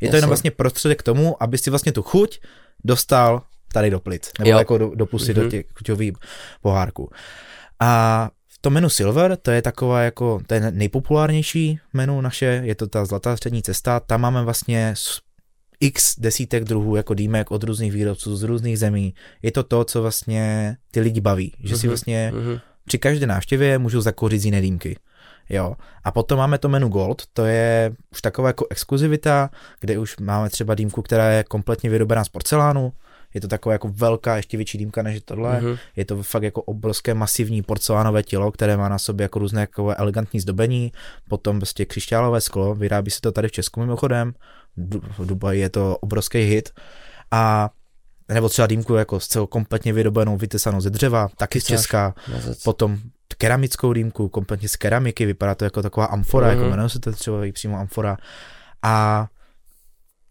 [0.00, 2.40] Je to jenom vlastně prostředek k tomu, aby si vlastně tu chuť
[2.84, 4.58] dostal tady do plic, nebo jo.
[4.58, 5.42] jako do, do pusy mm-hmm.
[5.42, 6.12] do těch chuťových
[6.60, 7.10] pohárků.
[7.80, 12.86] A to menu Silver, to je taková jako, to je nejpopulárnější menu naše, je to
[12.86, 14.94] ta zlatá střední cesta, tam máme vlastně
[15.84, 19.14] x desítek druhů jako dýmek od různých výrobců z různých zemí.
[19.42, 22.60] Je to to, co vlastně ty lidi baví, že si mhm, vlastně mm-hmm.
[22.84, 24.96] při každé návštěvě můžou zakouřit z jiné dýmky.
[25.48, 25.76] Jo.
[26.04, 30.50] A potom máme to menu Gold, to je už taková jako exkluzivita, kde už máme
[30.50, 32.92] třeba dýmku, která je kompletně vyrobená z porcelánu,
[33.34, 35.60] je to taková jako velká, ještě větší dýmka než tohle.
[35.60, 35.78] Mm-hmm.
[35.96, 39.94] Je to fakt jako obrovské masivní porcelánové tělo, které má na sobě jako různé jako
[39.96, 40.92] elegantní zdobení,
[41.28, 44.34] potom prostě křišťálové sklo, vyrábí se to tady v Česku mimochodem,
[45.18, 46.70] v Dubaji je to obrovský hit
[47.30, 47.70] a
[48.28, 52.14] nebo třeba dýmku jako s celou kompletně vyrobenou, vytesanou ze dřeva, taky z Česka,
[52.64, 52.98] potom
[53.38, 56.50] keramickou dýmku, kompletně z keramiky, vypadá to jako taková amfora, mm-hmm.
[56.50, 56.70] jako mhm.
[56.70, 58.16] jmenuje se to třeba přímo amfora
[58.82, 59.26] a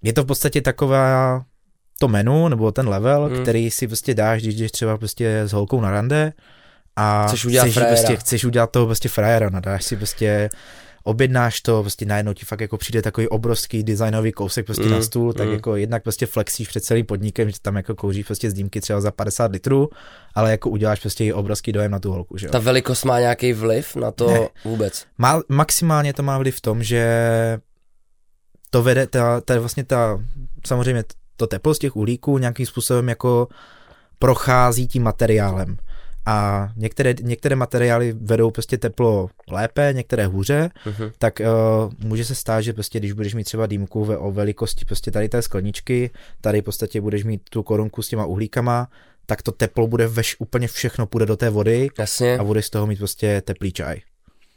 [0.03, 1.41] je to v podstatě taková
[1.99, 3.41] to menu nebo ten level, hmm.
[3.41, 6.33] který si prostě dáš, když jdeš třeba prostě s holkou na rande
[6.95, 10.49] a chceš udělat, chceš, prostě, chceš udělat toho prostě frajera, nadáš si prostě
[11.03, 15.01] objednáš to, prostě najednou ti fakt jako přijde takový obrovský designový kousek prostě mm, na
[15.01, 15.53] stůl, tak mm.
[15.53, 19.01] jako jednak prostě flexíš před celým podnikem, že tam jako kouříš prostě z dýmky třeba
[19.01, 19.89] za 50 litrů,
[20.35, 22.51] ale jako uděláš prostě i obrovský dojem na tu holku, že jo.
[22.51, 24.47] Ta velikost má nějaký vliv na to ne.
[24.65, 25.05] vůbec?
[25.17, 27.03] Má, maximálně to má vliv v tom, že
[28.69, 30.19] to vede, ta, ta vlastně ta,
[30.67, 31.03] samozřejmě
[31.37, 33.47] to teplo z těch uhlíků nějakým způsobem jako
[34.19, 35.77] prochází tím materiálem.
[36.25, 41.11] A některé, některé materiály vedou prostě teplo lépe, některé hůře, uh-huh.
[41.17, 44.85] tak uh, může se stát, že prostě když budeš mít třeba dýmku ve, o velikosti
[44.85, 46.11] prostě tady té skleničky,
[46.41, 48.89] tady v podstatě budeš mít tu korunku s těma uhlíkama,
[49.25, 52.37] tak to teplo bude veš, úplně všechno půjde do té vody Jasně.
[52.37, 53.99] a budeš z toho mít prostě teplý čaj.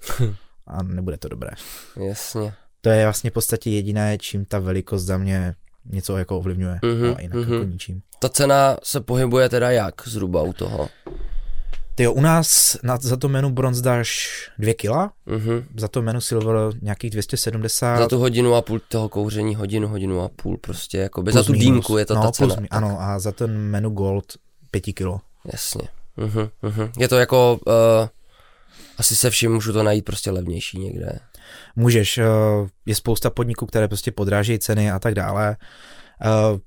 [0.66, 1.50] a nebude to dobré.
[1.96, 2.52] Jasně.
[2.80, 5.54] To je vlastně v podstatě jediné, čím ta velikost za mě
[5.84, 7.52] něco jako ovlivňuje, mm-hmm, ale jinak mm-hmm.
[7.52, 8.02] jako ničím.
[8.18, 10.88] Ta cena se pohybuje teda jak zhruba u toho?
[11.96, 14.28] Ty u nás na, za to menu bronz dáš
[14.58, 15.64] dvě kila, mm-hmm.
[15.76, 17.98] za to menu silver nějakých 270.
[17.98, 21.42] Za tu hodinu a půl toho kouření, hodinu, hodinu a půl prostě, jako by za
[21.42, 22.54] tu dýmku je to no, ta cena.
[22.54, 24.24] Plus, ano, a za ten menu gold
[24.70, 25.20] pěti kilo.
[25.52, 25.88] Jasně.
[26.18, 26.90] Mm-hmm, mm-hmm.
[26.98, 28.08] Je to jako, uh,
[28.98, 31.18] asi se vším můžu to najít prostě levnější někde
[31.76, 32.24] můžeš, eh,
[32.86, 35.56] je spousta podniků, které prostě podrážejí ceny a tak dále.
[36.22, 36.58] Eh,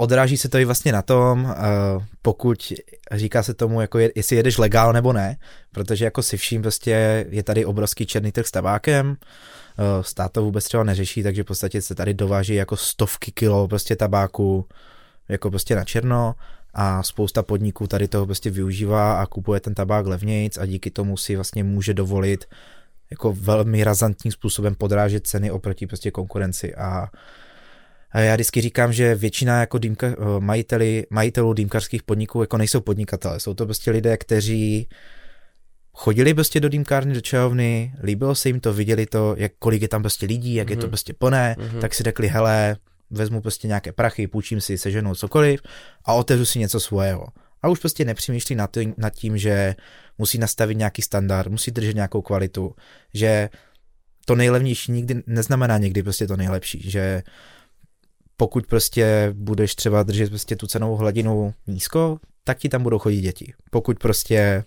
[0.00, 2.72] odráží se to i vlastně na tom, eh, pokud
[3.12, 5.36] říká se tomu, jako je, jestli jedeš legál nebo ne,
[5.72, 9.16] protože jako si vším prostě je tady obrovský černý trh s tabákem,
[10.00, 13.96] stát to vůbec třeba neřeší, takže v podstatě se tady dováží jako stovky kilo prostě
[13.96, 14.66] tabáku,
[15.28, 16.34] jako prostě na černo
[16.74, 21.16] a spousta podniků tady toho prostě využívá a kupuje ten tabák levnějc a díky tomu
[21.16, 22.44] si vlastně může dovolit
[23.10, 27.08] jako velmi razantním způsobem podrážet ceny oproti prostě konkurenci a
[28.18, 33.40] já vždycky říkám, že většina jako dýmka, eh, majiteli, majitelů dýmkařských podniků jako nejsou podnikatele,
[33.40, 34.88] jsou to prostě lidé, kteří
[35.92, 39.88] chodili prostě do dýmkárny, do čajovny, líbilo se jim to, viděli to, jak kolik je
[39.88, 40.70] tam prostě lidí, jak mm-hmm.
[40.70, 40.90] je to mhm.
[40.90, 41.80] prostě plné, mm-hmm.
[41.80, 42.76] tak si řekli, hele,
[43.10, 45.60] vezmu prostě nějaké prachy, půjčím si, seženu cokoliv
[46.04, 47.26] a otevřu si něco svého.
[47.62, 49.74] A už prostě nepřemýšlí nad tím, nad tím, že
[50.18, 52.74] musí nastavit nějaký standard, musí držet nějakou kvalitu,
[53.14, 53.48] že
[54.24, 57.22] to nejlevnější nikdy neznamená někdy prostě to nejlepší, že
[58.40, 63.20] pokud prostě budeš třeba držet prostě tu cenovou hladinu nízko, tak ti tam budou chodit
[63.20, 63.52] děti.
[63.70, 64.64] Pokud prostě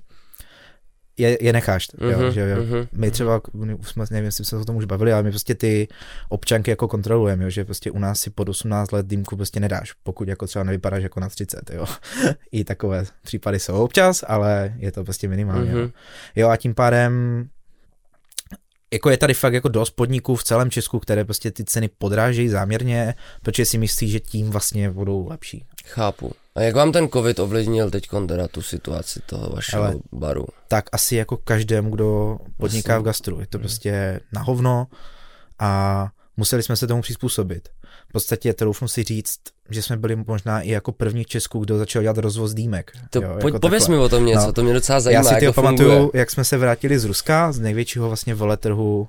[1.18, 1.88] je, je necháš.
[1.90, 2.58] Mm-hmm, jo, mhm, že jo.
[2.58, 3.42] Mm-hmm, my třeba,
[3.80, 5.88] už jsme, nevím, jestli jsme se o tom už bavili, ale my prostě ty
[6.30, 10.28] občanky jako kontrolujeme, že prostě u nás si pod 18 let dýmku prostě nedáš, pokud
[10.28, 11.86] jako třeba nevypadáš jako na 30, jo.
[12.52, 15.72] I takové případy jsou občas, ale je to prostě minimálně.
[15.72, 15.78] Mm-hmm.
[15.78, 15.90] Jo.
[16.36, 17.46] jo a tím pádem
[18.94, 22.50] jako je tady fakt jako dost podniků v celém Česku, které prostě ty ceny podrážejí
[22.50, 25.66] záměrně, protože si myslí, že tím vlastně budou lepší.
[25.86, 26.32] Chápu.
[26.56, 30.46] A jak vám ten covid ovlivnil teď teda tu situaci toho vašeho Ale, baru?
[30.68, 33.40] Tak asi jako každému, kdo podniká v gastru.
[33.40, 33.62] Je to hmm.
[33.64, 34.88] prostě na hovno
[35.60, 37.70] a museli jsme se tomu přizpůsobit.
[38.14, 39.40] V podstatě troufnu si říct,
[39.70, 42.92] že jsme byli možná i jako první v Česku, kdo začal dělat rozvoz dýmek.
[43.10, 44.54] To jo, pojď, jako pověs mi o tom něco, no.
[44.54, 45.32] to mě docela zajímá.
[45.32, 49.08] Já si to pamatuju, jak jsme se vrátili z Ruska, z největšího vlastně veletrhu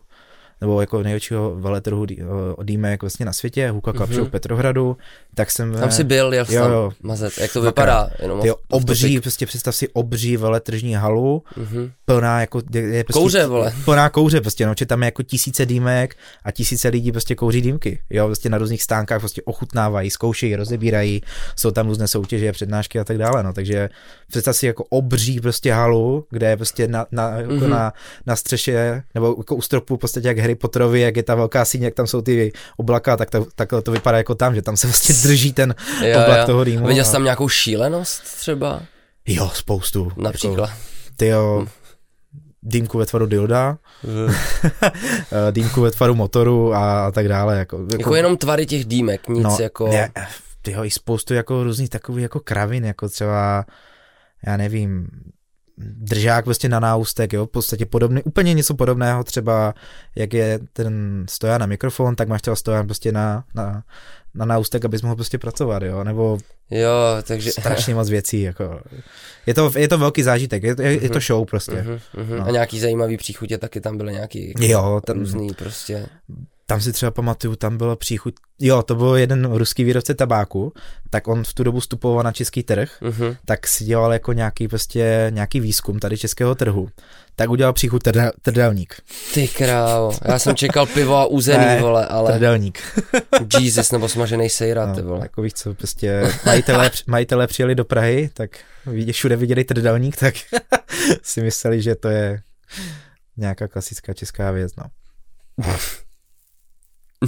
[0.65, 2.19] nebo jako největšího veletrhu dý,
[2.63, 4.25] dýmek vlastně na světě, Huka Club mm-hmm.
[4.25, 4.97] v Petrohradu,
[5.35, 5.73] tak jsem...
[5.73, 7.39] Tam si byl, jel jo, jo, mazet.
[7.39, 8.11] Jak to vypadá?
[8.23, 11.91] Jenom ty obří, prostě představ si obří veletržní halu, mm-hmm.
[12.05, 12.63] plná jako...
[12.75, 13.75] Je prostě, kouře, vole.
[13.85, 17.99] Plná kouře, prostě, no, tam je jako tisíce dýmek a tisíce lidí prostě kouří dýmky,
[18.11, 21.23] jo, prostě na různých stánkách prostě ochutnávají, zkoušejí, rozebírají,
[21.57, 23.89] jsou tam různé soutěže, přednášky a tak dále, no, takže
[24.29, 27.41] představ si jako obří prostě halu, kde je prostě na, na, mm-hmm.
[27.41, 27.71] jako mhm.
[27.71, 27.93] na,
[28.27, 31.65] na střeše, nebo jako u stropu, v podstatě jak Harry Potterovi, jak je ta velká
[31.65, 34.77] síň, jak tam jsou ty oblaka, tak to, takhle to vypadá jako tam, že tam
[34.77, 35.75] se vlastně drží ten
[36.05, 36.47] jo, oblak jo.
[36.47, 36.87] toho dýmu.
[36.87, 38.83] Viděl jsi tam nějakou šílenost třeba?
[39.27, 40.13] Jo, spoustu.
[40.17, 40.69] Například?
[40.71, 40.81] Jako,
[41.17, 41.69] ty jo, hm.
[42.63, 44.33] dýmku ve tvaru dilda, hm.
[45.51, 47.59] dýmku ve tvaru motoru a, a tak dále.
[47.59, 49.89] Jako, jako, jako jenom tvary těch dýmek, nic no, jako...
[49.89, 50.13] Ne,
[50.63, 53.65] tyjo, i spoustu jako různých takových jako kravin, jako třeba,
[54.47, 55.09] já nevím,
[55.79, 59.75] držák prostě na náustek, jo, v podstatě podobný, úplně něco podobného, třeba
[60.17, 63.85] jak je ten stojan na mikrofon, tak máš třeba stojan prostě na, na,
[64.35, 66.39] na náustek, abys mohl prostě pracovat, jo, nebo
[66.71, 66.91] jo,
[67.23, 67.51] takže...
[67.51, 68.81] strašně moc věcí, jako,
[69.47, 71.21] je to, je to velký zážitek, je, je, je to mhm.
[71.21, 71.73] show prostě.
[71.73, 72.39] Uh-huh, uh-huh.
[72.39, 72.47] No.
[72.47, 76.07] A nějaký zajímavý příchutě taky tam byly nějaký jo, tam, různý prostě
[76.67, 80.73] tam si třeba pamatuju, tam byla příchuť, jo, to byl jeden ruský výrobce tabáku,
[81.11, 83.37] tak on v tu dobu vstupoval na český trh, uh-huh.
[83.45, 86.89] tak si dělal jako nějaký prostě, nějaký výzkum tady českého trhu,
[87.37, 88.97] tak udělal příchuť trdel, trdelník.
[89.35, 92.33] Ty krávo, já jsem čekal pivo a uzený, ne, vole, ale...
[92.33, 92.79] trdelník.
[93.61, 95.21] Jesus, nebo smažený sejra, no, ty vole.
[95.23, 98.51] Jako víš co, prostě majitelé, majitelé přijeli do Prahy, tak
[98.87, 100.35] vidě, všude viděli trdelník, tak
[101.23, 102.43] si mysleli, že to je
[103.37, 104.85] nějaká klasická česká věc, no.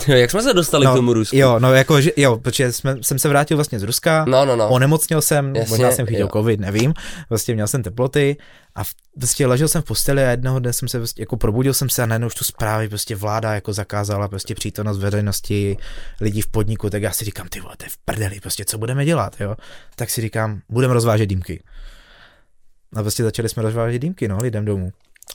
[0.09, 1.37] Jak jsme se dostali no, k tomu Rusku?
[1.37, 4.57] Jo, no jako, že, jo, protože jsme, jsem se vrátil vlastně z Ruska, no, no,
[4.57, 4.69] no.
[4.69, 6.29] onemocnil jsem, Jasně, možná jsem chytil jo.
[6.33, 6.95] covid, nevím,
[7.29, 8.37] vlastně měl jsem teploty
[8.75, 8.83] a
[9.17, 12.03] vlastně ležel jsem v posteli a jednoho dne jsem se vlastně, jako probudil jsem se
[12.03, 15.77] a najednou už tu zprávy prostě vláda jako zakázala prostě přítomnost veřejnosti
[16.21, 18.79] lidí v podniku, tak já si říkám, ty vole, to je v prdeli, prostě co
[18.79, 19.57] budeme dělat, jo?
[19.97, 21.63] Tak si říkám, budeme rozvážet dýmky.
[22.97, 24.93] A prostě začali jsme rozvážet dýmky, no, lidem domů.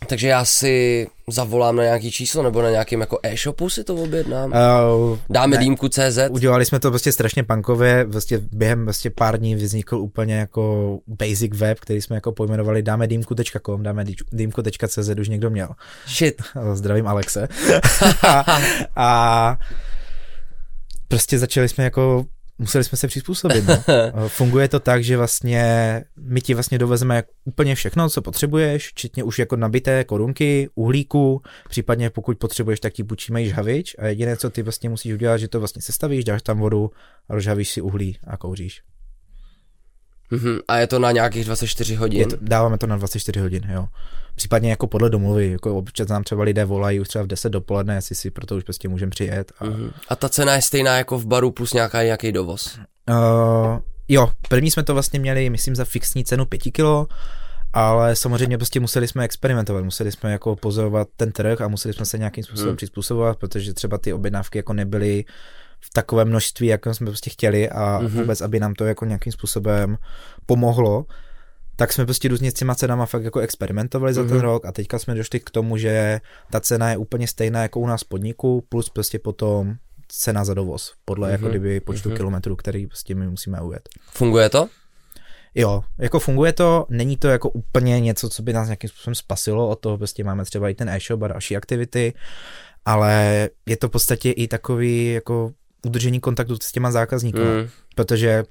[0.08, 4.52] Takže já si zavolám na nějaký číslo nebo na nějakým jako e-shopu si to objednám.
[4.52, 6.20] Uh, Dáme ne, dýmku CZ.
[6.30, 11.56] Udělali jsme to prostě strašně punkově, vlastně během vlastně pár dní vznikl úplně jako basic
[11.56, 15.70] web, který jsme jako pojmenovali dáme dýmku.com, dáme dýmku.cz už někdo měl.
[16.08, 16.42] Shit.
[16.74, 17.48] Zdravím Alexe.
[18.28, 18.46] a,
[18.96, 19.58] a
[21.08, 22.26] prostě začali jsme jako
[22.62, 23.66] museli jsme se přizpůsobit.
[23.68, 23.84] No.
[24.28, 25.64] Funguje to tak, že vlastně
[26.18, 32.10] my ti vlastně dovezeme úplně všechno, co potřebuješ, včetně už jako nabité korunky, uhlíku, případně
[32.10, 35.60] pokud potřebuješ, tak ti půjčíme žhavič a jediné, co ty vlastně musíš udělat, že to
[35.60, 36.92] vlastně sestavíš, dáš tam vodu,
[37.30, 38.82] rozžhavíš si uhlí a kouříš.
[40.32, 40.60] Mm-hmm.
[40.68, 42.30] A je to na nějakých 24 hodin?
[42.30, 43.88] to, dáváme to na 24 hodin, jo.
[44.36, 47.96] Případně jako podle domluvy, jako občas nám třeba lidé volají už třeba v 10 dopoledne,
[47.96, 49.52] jestli si proto už prostě můžeme přijet.
[49.60, 49.66] A...
[49.66, 49.92] Mm-hmm.
[50.08, 52.80] a ta cena je stejná jako v baru plus nějaká, nějaký dovoz?
[53.10, 57.08] Uh, jo, první jsme to vlastně měli, myslím, za fixní cenu 5 kilo,
[57.74, 62.06] ale samozřejmě prostě museli jsme experimentovat, museli jsme jako pozorovat ten trh a museli jsme
[62.06, 62.78] se nějakým způsobem hmm.
[62.78, 65.26] přizpůsobovat, protože třeba ty objednávky jako nebyly
[65.82, 68.08] v takovém množství, jako jsme prostě chtěli a mm-hmm.
[68.08, 69.98] vůbec, aby nám to jako nějakým způsobem
[70.46, 71.06] pomohlo,
[71.76, 74.16] tak jsme prostě různě s těma cenama fakt jako experimentovali mm-hmm.
[74.16, 74.42] za ten mhm.
[74.42, 76.22] rok a teďka jsme došli k tomu, že
[76.52, 79.76] ta cena je úplně stejná jako u nás v podniku, plus prostě potom
[80.08, 81.32] cena za dovoz, podle mm-hmm.
[81.32, 82.16] jako kdyby počtu mm-hmm.
[82.16, 83.90] kilometrů, který prostě my musíme ujet.
[84.12, 84.68] Funguje to?
[85.56, 89.70] Jo, jako funguje to, není to jako úplně něco, co by nás nějakým způsobem spasilo,
[89.70, 92.14] od toho prostě máme třeba i ten e-shop a další aktivity,
[92.86, 95.52] ale je to v podstatě i takový jako
[95.86, 97.70] udržení kontaktu s těma zákazníky, mm.
[97.96, 98.44] protože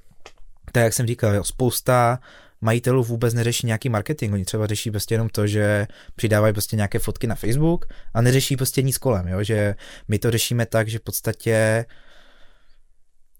[0.71, 2.19] tak jak jsem říkal, jo, spousta
[2.61, 6.99] majitelů vůbec neřeší nějaký marketing, oni třeba řeší prostě jenom to, že přidávají prostě nějaké
[6.99, 9.75] fotky na Facebook a neřeší prostě nic kolem, jo, že
[10.07, 11.85] my to řešíme tak, že v podstatě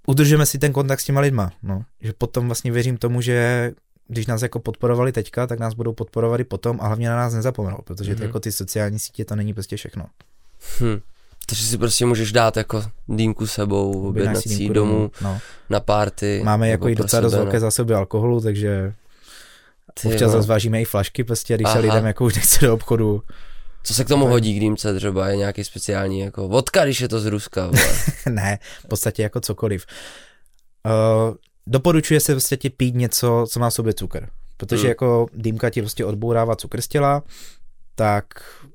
[0.07, 3.71] udržujeme si ten kontakt s těma lidma, no, že potom vlastně věřím tomu, že
[4.07, 7.33] když nás jako podporovali teďka, tak nás budou podporovat i potom a hlavně na nás
[7.33, 8.17] nezapomenou, protože mm-hmm.
[8.17, 10.05] ty, jako ty sociální sítě to není prostě všechno.
[10.79, 10.99] Hm.
[11.45, 15.39] Takže si prostě můžeš dát jako dýmku sebou, objednat si domů no.
[15.69, 16.41] na párty.
[16.43, 17.59] Máme jako i docela dost velké no.
[17.59, 18.93] zásoby alkoholu, takže
[20.01, 21.73] Ty občas rozvážíme i flašky, prostě, když Aha.
[21.73, 23.23] se lidem jako už nechce do obchodu.
[23.83, 25.29] Co se k tomu hodí k dýmce třeba?
[25.29, 27.71] Je nějaký speciální jako vodka, když je to z Ruska?
[28.29, 29.85] ne, v podstatě jako cokoliv.
[30.85, 31.35] Uh,
[31.67, 34.27] doporučuje se prostě pít něco, co má v sobě cukr.
[34.57, 34.89] Protože hmm.
[34.89, 37.23] jako dýmka ti prostě odbourává cukr z těla,
[37.95, 38.25] tak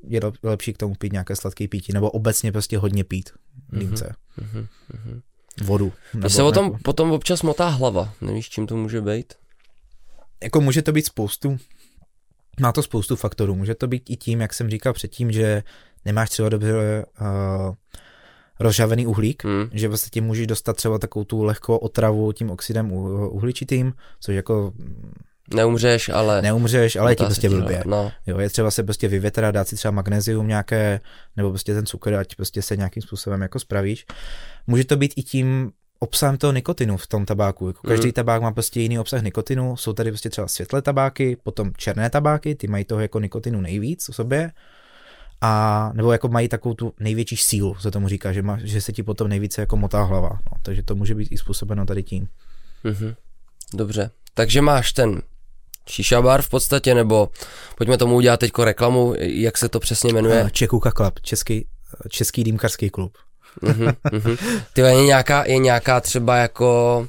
[0.06, 3.30] je lepší k tomu pít nějaké sladké pítí, nebo obecně prostě hodně pít
[3.72, 4.14] dýmce.
[4.38, 5.20] Mm-hmm, mm-hmm.
[5.64, 5.92] Vodu.
[6.14, 6.78] Nebo, se o tom nebo...
[6.82, 9.34] potom občas motá hlava, nevíš, čím to může být?
[10.42, 11.58] Jako může to být spoustu,
[12.60, 13.54] má to spoustu faktorů.
[13.54, 15.62] Může to být i tím, jak jsem říkal předtím, že
[16.04, 17.74] nemáš třeba dobře uh,
[18.60, 19.68] rozžavený uhlík, hmm.
[19.72, 24.72] že vlastně tím můžeš dostat třeba takovou tu lehkou otravu tím oxidem uhličitým, což jako
[25.54, 26.42] Neumřeš, ale...
[26.42, 27.82] Neumřeš, ale je ti prostě blbě.
[27.86, 28.12] No.
[28.26, 31.00] Jo, je třeba se prostě vyvětrat, dát si třeba magnézium nějaké,
[31.36, 34.06] nebo prostě ten cukr, ať prostě se nějakým způsobem jako spravíš.
[34.66, 37.66] Může to být i tím obsahem toho nikotinu v tom tabáku.
[37.66, 38.12] Jako každý mm.
[38.12, 42.54] tabák má prostě jiný obsah nikotinu, jsou tady prostě třeba světlé tabáky, potom černé tabáky,
[42.54, 44.52] ty mají toho jako nikotinu nejvíc v sobě,
[45.40, 48.92] a nebo jako mají takovou tu největší sílu, se tomu říká, že, má, že se
[48.92, 50.28] ti potom nejvíce jako motá hlava.
[50.28, 52.28] No, takže to může být i způsobeno tady tím.
[52.84, 53.14] Mm-hmm.
[53.74, 55.22] Dobře, takže máš ten
[55.90, 57.28] Shisha bar v podstatě, nebo
[57.78, 60.48] pojďme tomu udělat teďko reklamu, jak se to přesně jmenuje?
[60.52, 61.66] Čekuka Club, český,
[62.08, 63.12] český dýmkarský klub.
[63.62, 64.38] uh-huh, uh-huh.
[64.72, 67.08] Ty je nějaká, je nějaká třeba jako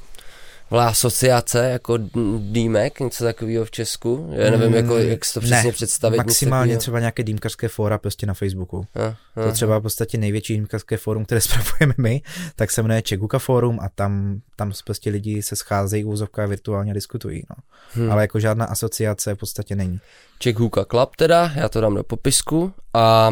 [0.70, 1.98] Vla asociace jako
[2.38, 4.30] dýmek, něco takového v Česku?
[4.32, 6.16] Já nevím, jako, mm, jak si to přesně ne, představit.
[6.16, 8.86] maximálně třeba nějaké dýmkařské fóra prostě na Facebooku.
[8.94, 9.06] A,
[9.40, 12.22] a, to třeba v podstatě největší dýmkařské fórum, které spravujeme my,
[12.56, 16.94] tak se jmenuje Čeguka fórum a tam, tam prostě lidi se scházejí úzovka a virtuálně
[16.94, 17.42] diskutují.
[17.50, 17.56] No.
[17.92, 18.12] Hmm.
[18.12, 20.00] Ale jako žádná asociace v podstatě není.
[20.38, 23.30] Čeguka Club teda, já to dám do popisku a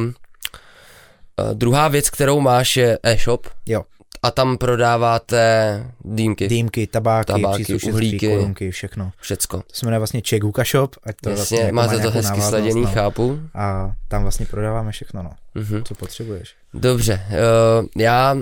[1.40, 3.46] Uh, druhá věc, kterou máš, je e-shop.
[3.66, 3.82] Jo
[4.26, 6.48] a tam prodáváte dýmky.
[6.48, 9.12] Dýmky, tabáky, tabáky uhlíky, korunky, všechno.
[9.20, 9.56] Všecko.
[9.56, 10.96] To se jmenuje vlastně Čeguka Shop.
[11.02, 12.90] Ať to Jasně, vlastně máte to hezky sladěný, no.
[12.92, 13.40] chápu.
[13.54, 15.30] A tam vlastně prodáváme všechno, no.
[15.56, 15.82] Uh-huh.
[15.82, 16.54] Co potřebuješ.
[16.74, 18.36] Dobře, uh, já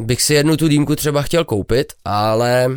[0.00, 2.70] bych si jednu tu dýmku třeba chtěl koupit, ale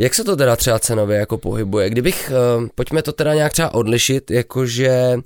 [0.00, 1.90] jak se to teda třeba cenově jako pohybuje?
[1.90, 5.16] Kdybych, uh, pojďme to teda nějak třeba odlišit, jakože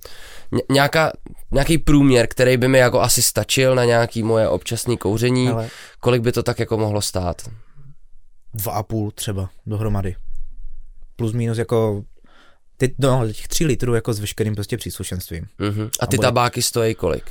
[0.71, 1.13] nějaká,
[1.53, 5.69] nějaký průměr, který by mi jako asi stačil na nějaký moje občasný kouření, Ale...
[6.01, 7.51] kolik by to tak jako mohlo stát?
[8.55, 10.17] Dva a půl třeba dohromady.
[11.17, 12.05] Plus minus jako
[12.77, 15.47] ty, no, těch tři litrů jako s veškerým prostě příslušenstvím.
[15.61, 15.91] Uh-huh.
[16.01, 16.27] A ty a bude...
[16.29, 17.31] tabáky stojí kolik?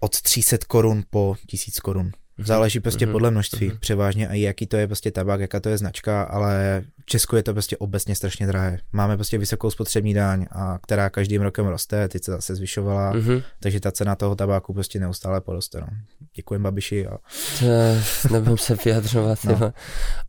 [0.00, 2.10] Od 300 korun po 1000 korun.
[2.38, 2.46] Mhm.
[2.46, 3.12] Záleží prostě mm-hmm.
[3.12, 3.78] podle množství, mm-hmm.
[3.78, 7.42] převážně a jaký to je prostě tabák, jaká to je značka, ale v Česku je
[7.42, 8.78] to prostě obecně strašně drahé.
[8.92, 13.42] Máme prostě vysokou spotřební daň, a která každým rokem roste, teď se zase zvyšovala, mm-hmm.
[13.60, 15.80] takže ta cena toho tabáku prostě neustále poroste.
[15.80, 15.86] No.
[16.34, 17.06] Děkujem Babiši.
[17.06, 17.18] A...
[18.32, 19.72] Nebudem se vyjadřovat, no.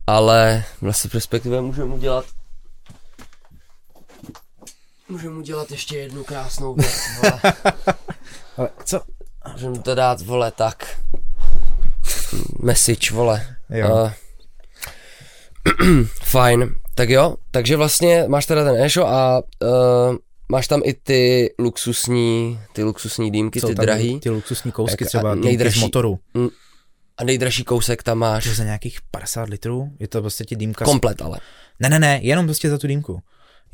[0.06, 2.24] ale vlastně perspektivě můžeme udělat
[5.08, 7.40] Můžeme udělat ještě jednu krásnou věc, vole.
[8.56, 9.00] ale co?
[9.52, 10.98] Můžeme to dát, vole, tak
[12.62, 13.56] message, vole.
[13.70, 13.88] Jo.
[13.94, 14.10] Uh,
[16.22, 20.16] fajn, tak jo, takže vlastně máš teda ten e a uh,
[20.48, 24.20] máš tam i ty luxusní, ty luxusní dýmky, Jsou ty drahý.
[24.20, 26.18] Ty luxusní kousky tak, třeba, nejdražší, z motoru.
[27.16, 28.44] A nejdražší kousek tam máš.
[28.44, 30.84] To za nějakých 50 litrů, je to prostě ti dýmka.
[30.84, 31.38] Komplet ale.
[31.80, 33.22] Ne, ne, ne, jenom prostě za tu dýmku.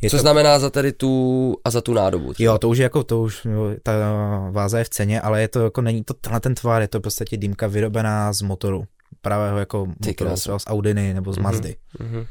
[0.03, 0.21] Je Co to...
[0.21, 2.33] znamená za tady tu a za tu nádobu?
[2.33, 2.53] Třeba?
[2.53, 3.47] Jo, to už je jako, to už,
[3.83, 3.93] ta
[4.51, 7.01] váza je v ceně, ale je to jako, není to tenhle ten tvar, je to
[7.01, 8.85] prostě dýmka vyrobená z motoru.
[9.21, 11.43] Pravého jako motoru, třeba z Audiny nebo z mm-hmm.
[11.43, 11.77] Mazdy.
[11.99, 12.27] Mm-hmm.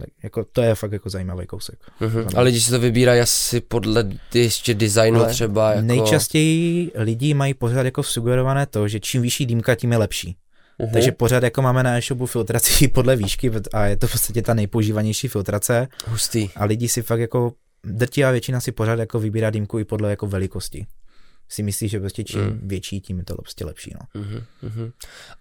[0.00, 1.78] Tak jako to je fakt jako zajímavý kousek.
[2.00, 2.38] Mm-hmm.
[2.38, 4.04] A lidi si to vybírají asi podle
[4.34, 5.72] ještě designu Ale třeba.
[5.72, 5.86] Jako...
[5.86, 10.36] Nejčastěji lidi mají pořád jako sugerované to, že čím vyšší dýmka, tím je lepší.
[10.78, 10.92] Uhum.
[10.92, 14.54] Takže pořád jako máme na e-shopu filtraci podle výšky a je to v podstatě ta
[14.54, 15.88] nejpoužívanější filtrace.
[16.06, 16.48] Hustý.
[16.56, 17.52] A lidi si fakt jako,
[17.84, 20.86] drtivá většina si pořád jako vybírá dýmku i podle jako velikosti.
[21.48, 22.60] Si myslí, že prostě čím mm.
[22.62, 23.92] větší, tím je to prostě lepší.
[23.94, 24.22] No.
[24.22, 24.92] Uhum, uhum.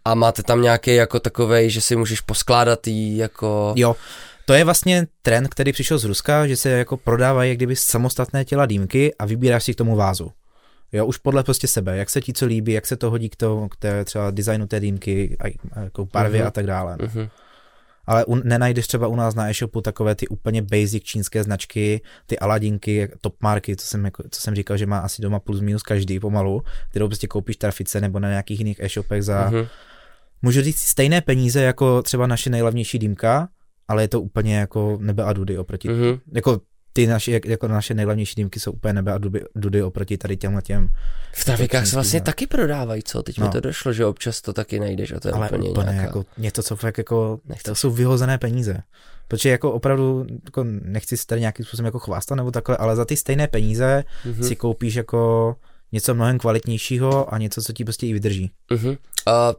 [0.05, 3.73] A máte tam nějaký jako takovej, že si můžeš poskládat jí jako...
[3.75, 3.95] Jo,
[4.45, 8.45] to je vlastně trend, který přišel z Ruska, že se jako prodávají jak kdyby samostatné
[8.45, 10.31] těla dýmky a vybíráš si k tomu vázu.
[10.95, 13.35] Jo, už podle prostě sebe, jak se ti co líbí, jak se to hodí k,
[13.35, 16.47] to, k té třeba designu té dýmky, a, jako barvě uh-huh.
[16.47, 16.97] a tak dále.
[16.99, 17.07] No.
[17.07, 17.29] Uh-huh.
[18.05, 22.39] Ale un, nenajdeš třeba u nás na e-shopu takové ty úplně basic čínské značky, ty
[22.39, 25.83] aladinky, top marky, co jsem, jako, co jsem říkal, že má asi doma plus minus
[25.83, 29.67] každý pomalu, kterou prostě koupíš trafice nebo na nějakých jiných e-shopech za, uh-huh.
[30.41, 33.49] můžu říct stejné peníze jako třeba naše nejlevnější dýmka,
[33.87, 36.19] ale je to úplně jako nebe a dudy oproti, uh-huh.
[36.33, 36.61] jako
[36.95, 40.61] ty naše, jako naše nejhlavnější dýmky jsou úplně nebe a dudy, dudy oproti tady těmhle
[40.61, 40.89] těm.
[41.33, 43.23] V trafikách se vlastně taky prodávají, co?
[43.23, 43.45] Teď no.
[43.45, 46.01] mi to došlo, že občas to taky najdeš a to je Ale úplně, úplně nějaká...
[46.01, 48.77] jako něco, co fakt jako, to jsou vyhozené peníze.
[49.27, 53.05] Protože jako opravdu, jako nechci se tady nějakým způsobem jako chvástat nebo takhle, ale za
[53.05, 54.47] ty stejné peníze mm-hmm.
[54.47, 55.55] si koupíš jako
[55.91, 58.51] něco mnohem kvalitnějšího a něco, co ti prostě i vydrží.
[58.71, 58.89] Uh-huh.
[58.89, 58.95] Uh,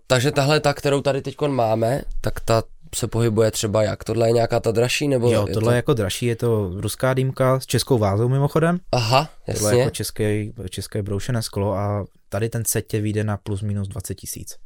[0.07, 2.63] takže tahle ta, kterou tady teď máme, tak ta
[2.95, 4.05] se pohybuje třeba jak?
[4.05, 5.09] Tohle je nějaká ta dražší?
[5.09, 5.73] Nebo jo, je tohle to...
[5.73, 8.79] je jako dražší, je to ruská dýmka s českou vázou mimochodem.
[8.93, 9.61] Aha, jasně.
[9.61, 13.63] Tohle je jako české, české broušené sklo a tady ten set tě vyjde na plus
[13.63, 14.57] minus 20 tisíc.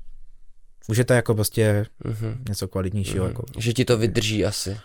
[0.88, 2.36] Už je to jako prostě uh-huh.
[2.48, 3.24] něco kvalitnějšího.
[3.24, 3.28] Uh-huh.
[3.28, 3.42] Jako.
[3.58, 4.76] Že ti to vydrží asi.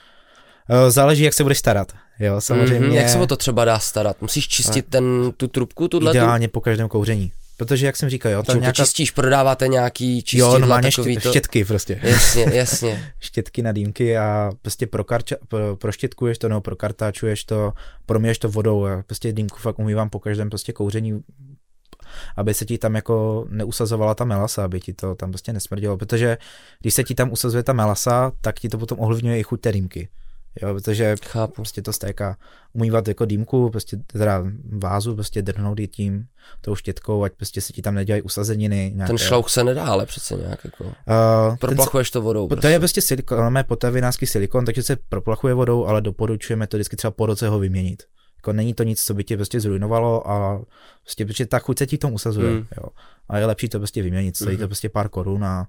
[0.69, 1.91] Eh, záleží, jak se budeš starat.
[2.19, 2.88] Jo, samozřejmě.
[2.88, 2.93] Mm-hmm.
[2.93, 4.21] Jak se o to třeba dá starat?
[4.21, 6.11] Musíš čistit ten, tu trubku, tuhle?
[6.11, 7.31] Ideálně po každém kouření.
[7.57, 8.75] Protože, jak jsem říkal, jo, tam nějaká...
[8.75, 11.29] to čistíš, prodáváte nějaký čistidla, Jo, normálně takový to...
[11.29, 11.99] štětky prostě.
[12.03, 13.13] Jasně, jasně.
[13.19, 17.73] štětky na dýmky a prostě prokarča, pro, proštětkuješ to, nebo prokartáčuješ to,
[18.05, 21.21] proměješ to vodou a prostě dýmku fakt umývám po každém prostě kouření,
[22.37, 26.37] aby se ti tam jako neusazovala ta melasa, aby ti to tam prostě nesmrdilo, protože
[26.81, 29.71] když se ti tam usazuje ta melasa, tak ti to potom ovlivňuje i chuť té
[29.71, 30.09] dýmky.
[30.61, 31.53] Jo, protože Chápu.
[31.53, 32.37] prostě to stéká.
[32.73, 34.43] Umývat jako dýmku, prostě teda
[34.77, 36.25] vázu, prostě drhnout je tím,
[36.61, 38.91] tou štětkou, ať prostě se ti tam nedělají usazeniny.
[38.95, 39.07] Nějaké.
[39.07, 40.83] Ten šlouch se nedá, ale přece nějak jako.
[40.83, 42.47] Uh, Proplachuješ to vodou.
[42.47, 42.61] Prostě.
[42.61, 46.95] To je prostě silikon, máme potravinářský silikon, takže se proplachuje vodou, ale doporučujeme to vždycky
[46.95, 48.03] třeba po roce ho vyměnit.
[48.37, 50.61] Jako není to nic, co by tě prostě zrujnovalo a
[51.03, 52.51] prostě, protože ta chuť se ti tom usazuje.
[52.51, 52.65] Hmm.
[52.77, 52.89] Jo.
[53.29, 54.61] A je lepší to prostě vyměnit, stojí hmm.
[54.61, 55.67] to prostě pár korun a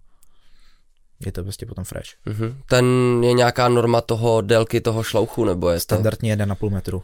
[1.20, 2.10] je to prostě potom fresh.
[2.26, 2.56] Mm-hmm.
[2.68, 2.84] Ten
[3.24, 6.42] je nějaká norma toho délky toho šlouchu, nebo je Standardně to...
[6.42, 7.02] 1,5 metru.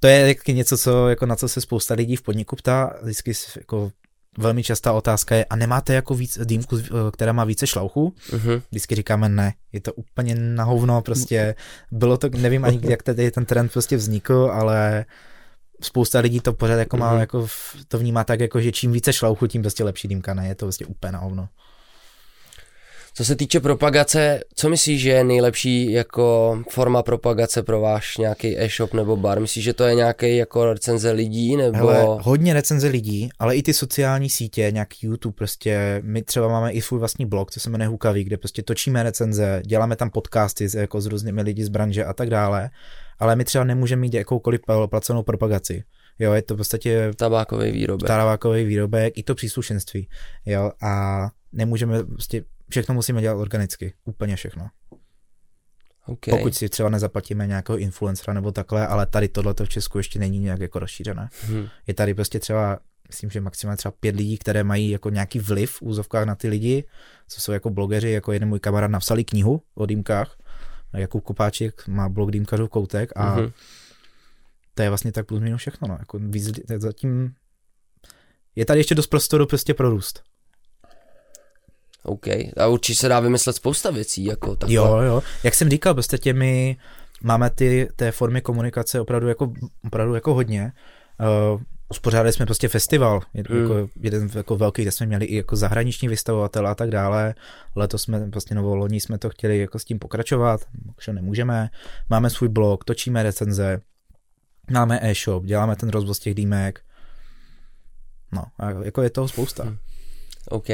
[0.00, 3.32] To je taky něco, co, jako na co se spousta lidí v podniku ptá, vždycky
[3.56, 3.90] jako
[4.38, 6.78] velmi častá otázka je, a nemáte jako víc dýmku,
[7.12, 8.14] která má více šlouchu?
[8.30, 8.62] Uh-huh.
[8.70, 11.54] Vždycky říkáme ne, je to úplně na hovno, prostě
[11.90, 15.04] bylo to, nevím ani jak tady ten trend prostě vznikl, ale
[15.82, 17.20] spousta lidí to pořád jako má, uh-huh.
[17.20, 17.46] jako
[17.88, 20.66] to vnímá tak, jako že čím více šlouchu, tím prostě lepší dýmka, ne, je to
[20.66, 21.48] prostě úplně na hovno.
[23.16, 28.58] Co se týče propagace, co myslíš, že je nejlepší jako forma propagace pro váš nějaký
[28.58, 29.40] e-shop nebo bar?
[29.40, 31.56] Myslíš, že to je nějaký jako recenze lidí?
[31.56, 31.76] Nebo...
[31.76, 36.00] Hele, hodně recenze lidí, ale i ty sociální sítě, nějaký YouTube prostě.
[36.04, 39.62] My třeba máme i svůj vlastní blog, co se jmenuje Hukavý, kde prostě točíme recenze,
[39.66, 42.70] děláme tam podcasty jako s různými lidi z branže a tak dále.
[43.18, 45.82] Ale my třeba nemůžeme mít jakoukoliv placenou propagaci.
[46.18, 48.06] Jo, je to v podstatě tabákový výrobek.
[48.06, 50.08] Tabákový výrobek, i to příslušenství.
[50.46, 54.68] Jo, a nemůžeme prostě všechno musíme dělat organicky, úplně všechno.
[56.06, 56.38] Okay.
[56.38, 60.38] Pokud si třeba nezaplatíme nějakého influencera nebo takhle, ale tady tohle v Česku ještě není
[60.38, 61.28] nějak jako rozšířené.
[61.42, 61.68] Hmm.
[61.86, 62.78] Je tady prostě třeba,
[63.08, 66.48] myslím, že maximálně třeba pět lidí, které mají jako nějaký vliv v úzovkách na ty
[66.48, 66.84] lidi,
[67.28, 70.36] co jsou jako blogeři, jako jeden můj kamarád napsali knihu o dýmkách,
[70.96, 73.50] Jakub Kopáček má blog Dýmkařů koutek a hmm.
[74.74, 75.88] to je vlastně tak plus minus všechno.
[75.88, 75.96] No.
[75.98, 77.34] Jako víc, zatím
[78.56, 80.22] je tady ještě dost prostoru prostě pro růst.
[82.02, 82.26] OK.
[82.56, 84.24] A určitě se dá vymyslet spousta věcí.
[84.24, 84.74] Jako takhle.
[84.74, 85.22] Jo, jo.
[85.42, 86.76] Jak jsem říkal, prostě my
[87.22, 89.52] máme ty té formy komunikace opravdu jako,
[89.86, 90.72] opravdu jako hodně.
[91.52, 93.62] Uh, uspořádali jsme prostě festival, mm.
[93.62, 97.34] jako jeden jako velký, kde jsme měli i jako zahraniční vystavovatel a tak dále.
[97.76, 100.60] Letos jsme prostě novou loni jsme to chtěli jako s tím pokračovat,
[100.98, 101.70] už nemůžeme.
[102.10, 103.80] Máme svůj blog, točíme recenze,
[104.70, 106.80] máme e-shop, děláme ten rozvoz těch dýmek.
[108.32, 109.64] No, a jako je toho spousta.
[109.64, 109.76] Mm.
[110.48, 110.68] OK.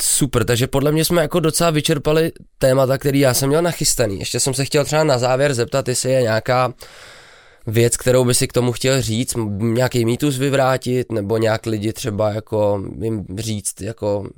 [0.00, 4.18] Super, takže podle mě jsme jako docela vyčerpali témata, který já jsem měl nachystaný.
[4.18, 6.74] Ještě jsem se chtěl třeba na závěr zeptat, jestli je nějaká
[7.66, 12.30] věc, kterou by si k tomu chtěl říct, nějaký mýtus vyvrátit, nebo nějak lidi třeba
[12.30, 14.30] jako jim říct jako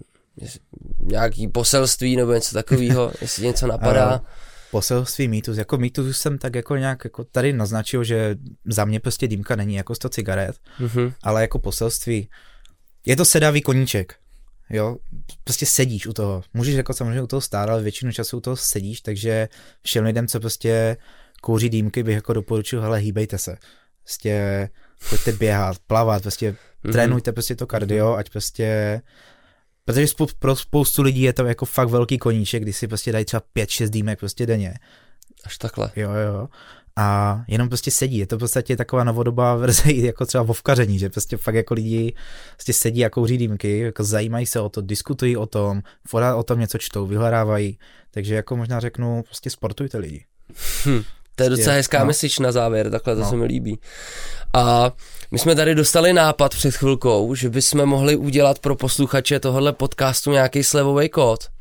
[1.01, 4.23] nějaký poselství nebo něco takového, jestli něco napadá.
[4.71, 9.29] Poselství mýtus, jako mýtus jsem tak jako nějak jako tady naznačil, že za mě prostě
[9.29, 11.13] dýmka není jako 100 cigaret, mm-hmm.
[11.23, 12.29] ale jako poselství
[13.07, 14.15] je to sedavý koníček
[14.71, 14.97] jo,
[15.45, 16.43] prostě sedíš u toho.
[16.55, 19.49] Můžeš jako samozřejmě u toho stát, ale většinu času u toho sedíš, takže
[19.83, 20.97] všem lidem, co prostě
[21.41, 23.57] kouří dýmky, bych jako doporučil, hele, hýbejte se.
[24.03, 24.69] Prostě
[25.09, 26.93] pojďte běhat, plavat, prostě mm-hmm.
[26.93, 29.01] trénujte prostě to kardio, ať prostě
[29.85, 33.25] Protože spou- pro spoustu lidí je to jako fakt velký koníček, když si prostě dají
[33.25, 34.75] třeba 5-6 dýmek prostě denně.
[35.45, 35.91] Až takhle.
[35.97, 36.49] Jo, jo
[36.97, 38.19] a jenom prostě sedí.
[38.19, 42.15] Je to v podstatě taková novodobá verze jako třeba vovkaření, že prostě fakt jako lidi
[42.57, 45.83] prostě sedí a kouří dýmky, jako zajímají se o to, diskutují o tom,
[46.37, 47.79] o tom něco čtou, vyhledávají,
[48.11, 50.25] takže jako možná řeknu, prostě sportujte lidi.
[50.87, 51.03] Hm,
[51.35, 52.07] to je docela hezká no.
[52.07, 53.31] message na závěr, takhle to no.
[53.31, 53.79] se mi líbí.
[54.55, 54.93] A
[55.31, 60.33] my jsme tady dostali nápad před chvilkou, že bychom mohli udělat pro posluchače tohohle podcastu
[60.33, 61.54] nějaký slevový kód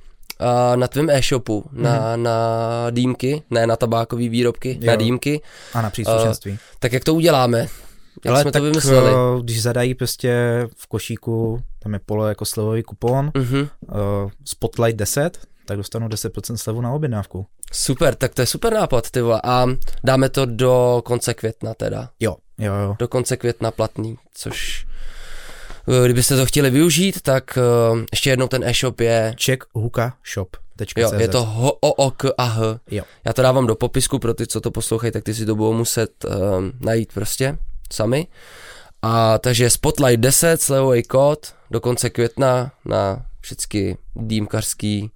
[0.44, 1.84] uh, na tvém e-shopu, mm.
[1.84, 2.24] na, mhm.
[2.24, 4.88] na dýmky, ne na tabákové výrobky, jo.
[4.88, 5.42] na dýmky.
[5.74, 6.52] A na příslušenství.
[6.52, 7.60] Uh, tak jak to uděláme?
[8.26, 9.12] Jak Ale jsme tak, to vymysleli?
[9.12, 10.34] Uh, když zadají prostě
[10.78, 13.70] v košíku, tam je pole jako slevový kupon, uh-huh.
[13.92, 17.46] uh, Spotlight 10, tak dostanou 10% slevu na objednávku.
[17.74, 19.42] Super, tak to je super nápad, ty vole.
[19.44, 19.66] A
[20.04, 22.10] dáme to do konce května teda.
[22.20, 22.96] Jo, jo, jo.
[23.00, 24.93] Do konce května platný, což Eh,
[26.06, 27.58] kdybyste to chtěli využít, tak
[27.92, 29.36] uh, ještě jednou ten e-shop je...
[29.46, 30.56] Check Huka Shop.
[30.98, 32.80] Jo, je to ho, o, o, k, a h.
[32.92, 33.04] Jo.
[33.26, 35.74] Já to dávám do popisku pro ty, co to poslouchají, tak ty si to budou
[35.74, 36.34] muset uh,
[36.80, 37.58] najít prostě
[37.94, 38.28] sami.
[39.02, 45.12] A takže Spotlight 10, slevový kód, do konce května na všechny dýmkařský,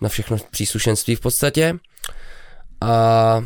[0.00, 1.74] na všechno příslušenství v podstatě.
[2.80, 3.44] A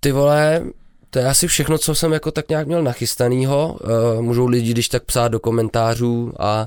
[0.00, 0.64] ty vole,
[1.10, 3.76] to je asi všechno, co jsem jako tak nějak měl nachystanýho.
[4.16, 6.66] Uh, můžou lidi, když tak psát do komentářů a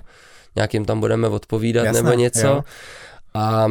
[0.56, 2.48] nějakým tam budeme odpovídat Jasné, nebo něco.
[2.48, 2.64] Jo.
[3.34, 3.68] A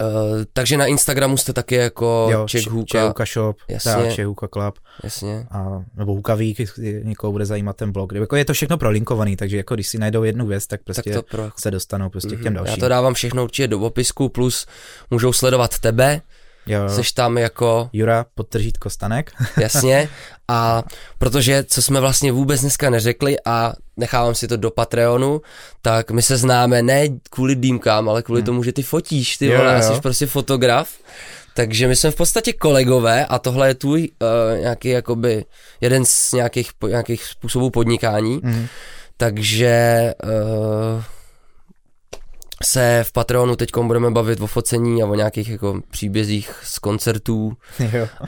[0.00, 3.24] Uh, takže na Instagramu jste taky jako jo, Czech Huka.
[3.24, 4.12] Shop, jasně.
[4.14, 4.78] Czech Huka Club.
[5.04, 5.46] Jasně.
[5.50, 6.56] A, nebo Huka Week,
[7.02, 8.12] někoho bude zajímat ten blog.
[8.12, 11.24] Jako je to všechno prolinkovaný, takže jako když si najdou jednu věc, tak prostě tak
[11.24, 11.50] to pro...
[11.58, 12.40] se dostanou prostě mm-hmm.
[12.40, 12.54] k těm mhm.
[12.54, 12.70] dalším.
[12.70, 14.66] Já to dávám všechno určitě do opisku, plus
[15.10, 16.20] můžou sledovat tebe,
[16.66, 16.88] Jo.
[16.88, 17.90] Seš tam jako...
[17.92, 19.32] Jura, podtržítko stanek.
[19.60, 20.08] Jasně.
[20.48, 20.82] A
[21.18, 25.42] protože, co jsme vlastně vůbec dneska neřekli a nechávám si to do Patreonu,
[25.82, 28.46] tak my se známe ne kvůli dýmkám, ale kvůli hmm.
[28.46, 30.88] tomu, že ty fotíš, ty vole, jsi prostě fotograf.
[31.54, 35.44] Takže my jsme v podstatě kolegové a tohle je tvůj uh, nějaký jakoby
[35.80, 38.40] jeden z nějakých, nějakých způsobů podnikání.
[38.44, 38.66] Hmm.
[39.16, 41.02] Takže uh,
[42.64, 47.56] se v Patreonu teď budeme bavit o focení a o nějakých jako příbězích z koncertů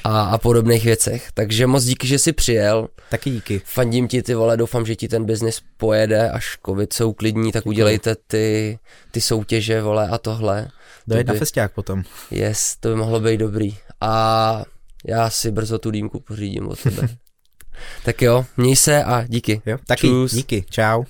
[0.05, 1.29] a, a podobných věcech.
[1.35, 2.89] Takže moc díky, že jsi přijel.
[3.11, 3.63] Taky díky.
[3.65, 7.67] Fandím ti ty vole, doufám, že ti ten biznis pojede, až covid se uklidní, tak
[7.67, 8.79] udělejte ty,
[9.11, 10.69] ty soutěže, vole, a tohle.
[11.07, 12.03] Dojď by, na festiák potom.
[12.31, 13.77] Yes, to by mohlo být dobrý.
[14.01, 14.65] A
[15.07, 17.09] já si brzo tu dýmku pořídím od tebe.
[18.05, 19.63] tak jo, měj se a díky.
[19.67, 20.35] Jo, taky, Čus.
[20.35, 21.05] díky, čau.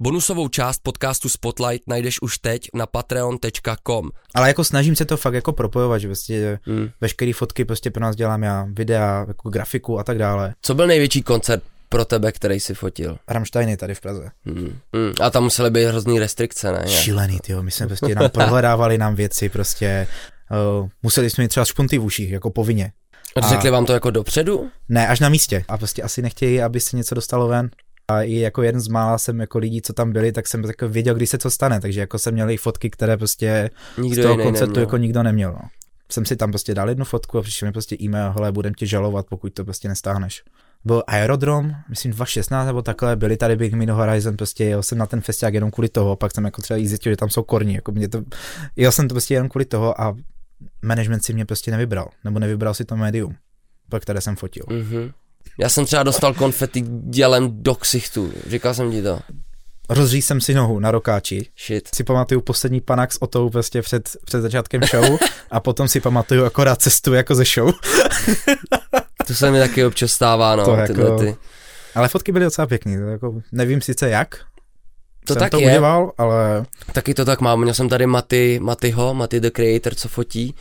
[0.00, 4.10] Bonusovou část podcastu Spotlight najdeš už teď na patreon.com.
[4.34, 6.90] Ale jako snažím se to fakt jako propojovat, že prostě hmm.
[7.00, 10.54] veškeré fotky prostě pro nás dělám já, videa, jako grafiku a tak dále.
[10.62, 13.18] Co byl největší koncert pro tebe, který si fotil?
[13.28, 14.30] Rammsteiny tady v Praze.
[14.44, 14.78] Hmm.
[14.94, 15.12] Hmm.
[15.20, 16.88] A tam musely být hrozný restrikce, ne?
[16.88, 20.06] Šílený, ty my jsme prostě nám prohledávali nám věci, prostě
[20.80, 22.92] uh, museli jsme mít třeba špunty v uších, jako povinně.
[23.36, 24.70] A řekli vám to jako dopředu?
[24.88, 25.64] Ne, až na místě.
[25.68, 27.70] A prostě asi nechtějí, aby se něco dostalo ven.
[28.08, 30.88] A i jako jeden z mála jsem jako lidí, co tam byli, tak jsem jako
[30.88, 33.70] věděl, kdy se co stane, takže jako jsem měl i fotky, které prostě
[34.02, 34.82] nikdo z toho koncertu neměl.
[34.82, 35.52] jako nikdo neměl.
[35.52, 35.68] No.
[36.12, 38.86] Jsem si tam prostě dal jednu fotku a přišel mi prostě e-mail, hele, budem tě
[38.86, 40.42] žalovat, pokud to prostě nestáhneš.
[40.84, 45.06] Byl Aerodrom, myslím 2016 nebo takhle, byli tady Big Mino Horizon, prostě jel jsem na
[45.06, 47.92] ten festiák jenom kvůli toho, pak jsem jako třeba zjistil, že tam jsou korní, jako
[47.92, 48.22] mě to,
[48.76, 50.16] jel jsem to prostě jenom kvůli toho a
[50.82, 53.34] management si mě prostě nevybral, nebo nevybral si to médium,
[53.88, 54.64] pro které jsem fotil.
[54.68, 55.12] Mm-hmm.
[55.58, 59.20] Já jsem třeba dostal konfety dělem do ksichtu, říkal jsem ti to.
[59.88, 61.46] Rozří jsem si nohu na rokáči.
[61.66, 61.94] Shit.
[61.94, 65.18] Si pamatuju poslední panak s Otou prostě před, před začátkem show
[65.50, 67.72] a potom si pamatuju akorát cestu jako ze show.
[69.26, 71.18] to se mi taky občas stává, no, to tyhle jako...
[71.18, 71.36] ty.
[71.94, 74.38] Ale fotky byly docela pěkný, to jako nevím sice jak,
[75.26, 75.66] to jsem tak to je.
[75.66, 76.66] udělal, ale...
[76.92, 80.54] Taky to tak mám, měl jsem tady Maty, Matyho, Maty the Creator, co fotí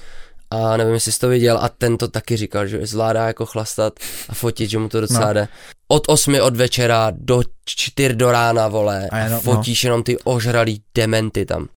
[0.51, 3.99] a nevím, jestli jsi to viděl a ten to taky říkal, že zvládá jako chlastat
[4.29, 5.33] a fotit, že mu to docela no.
[5.33, 5.47] jde.
[5.87, 9.41] Od 8 od večera do 4 do rána, vole, a jenom, no.
[9.41, 9.87] fotíš no.
[9.87, 11.67] jenom ty ožralý dementy tam.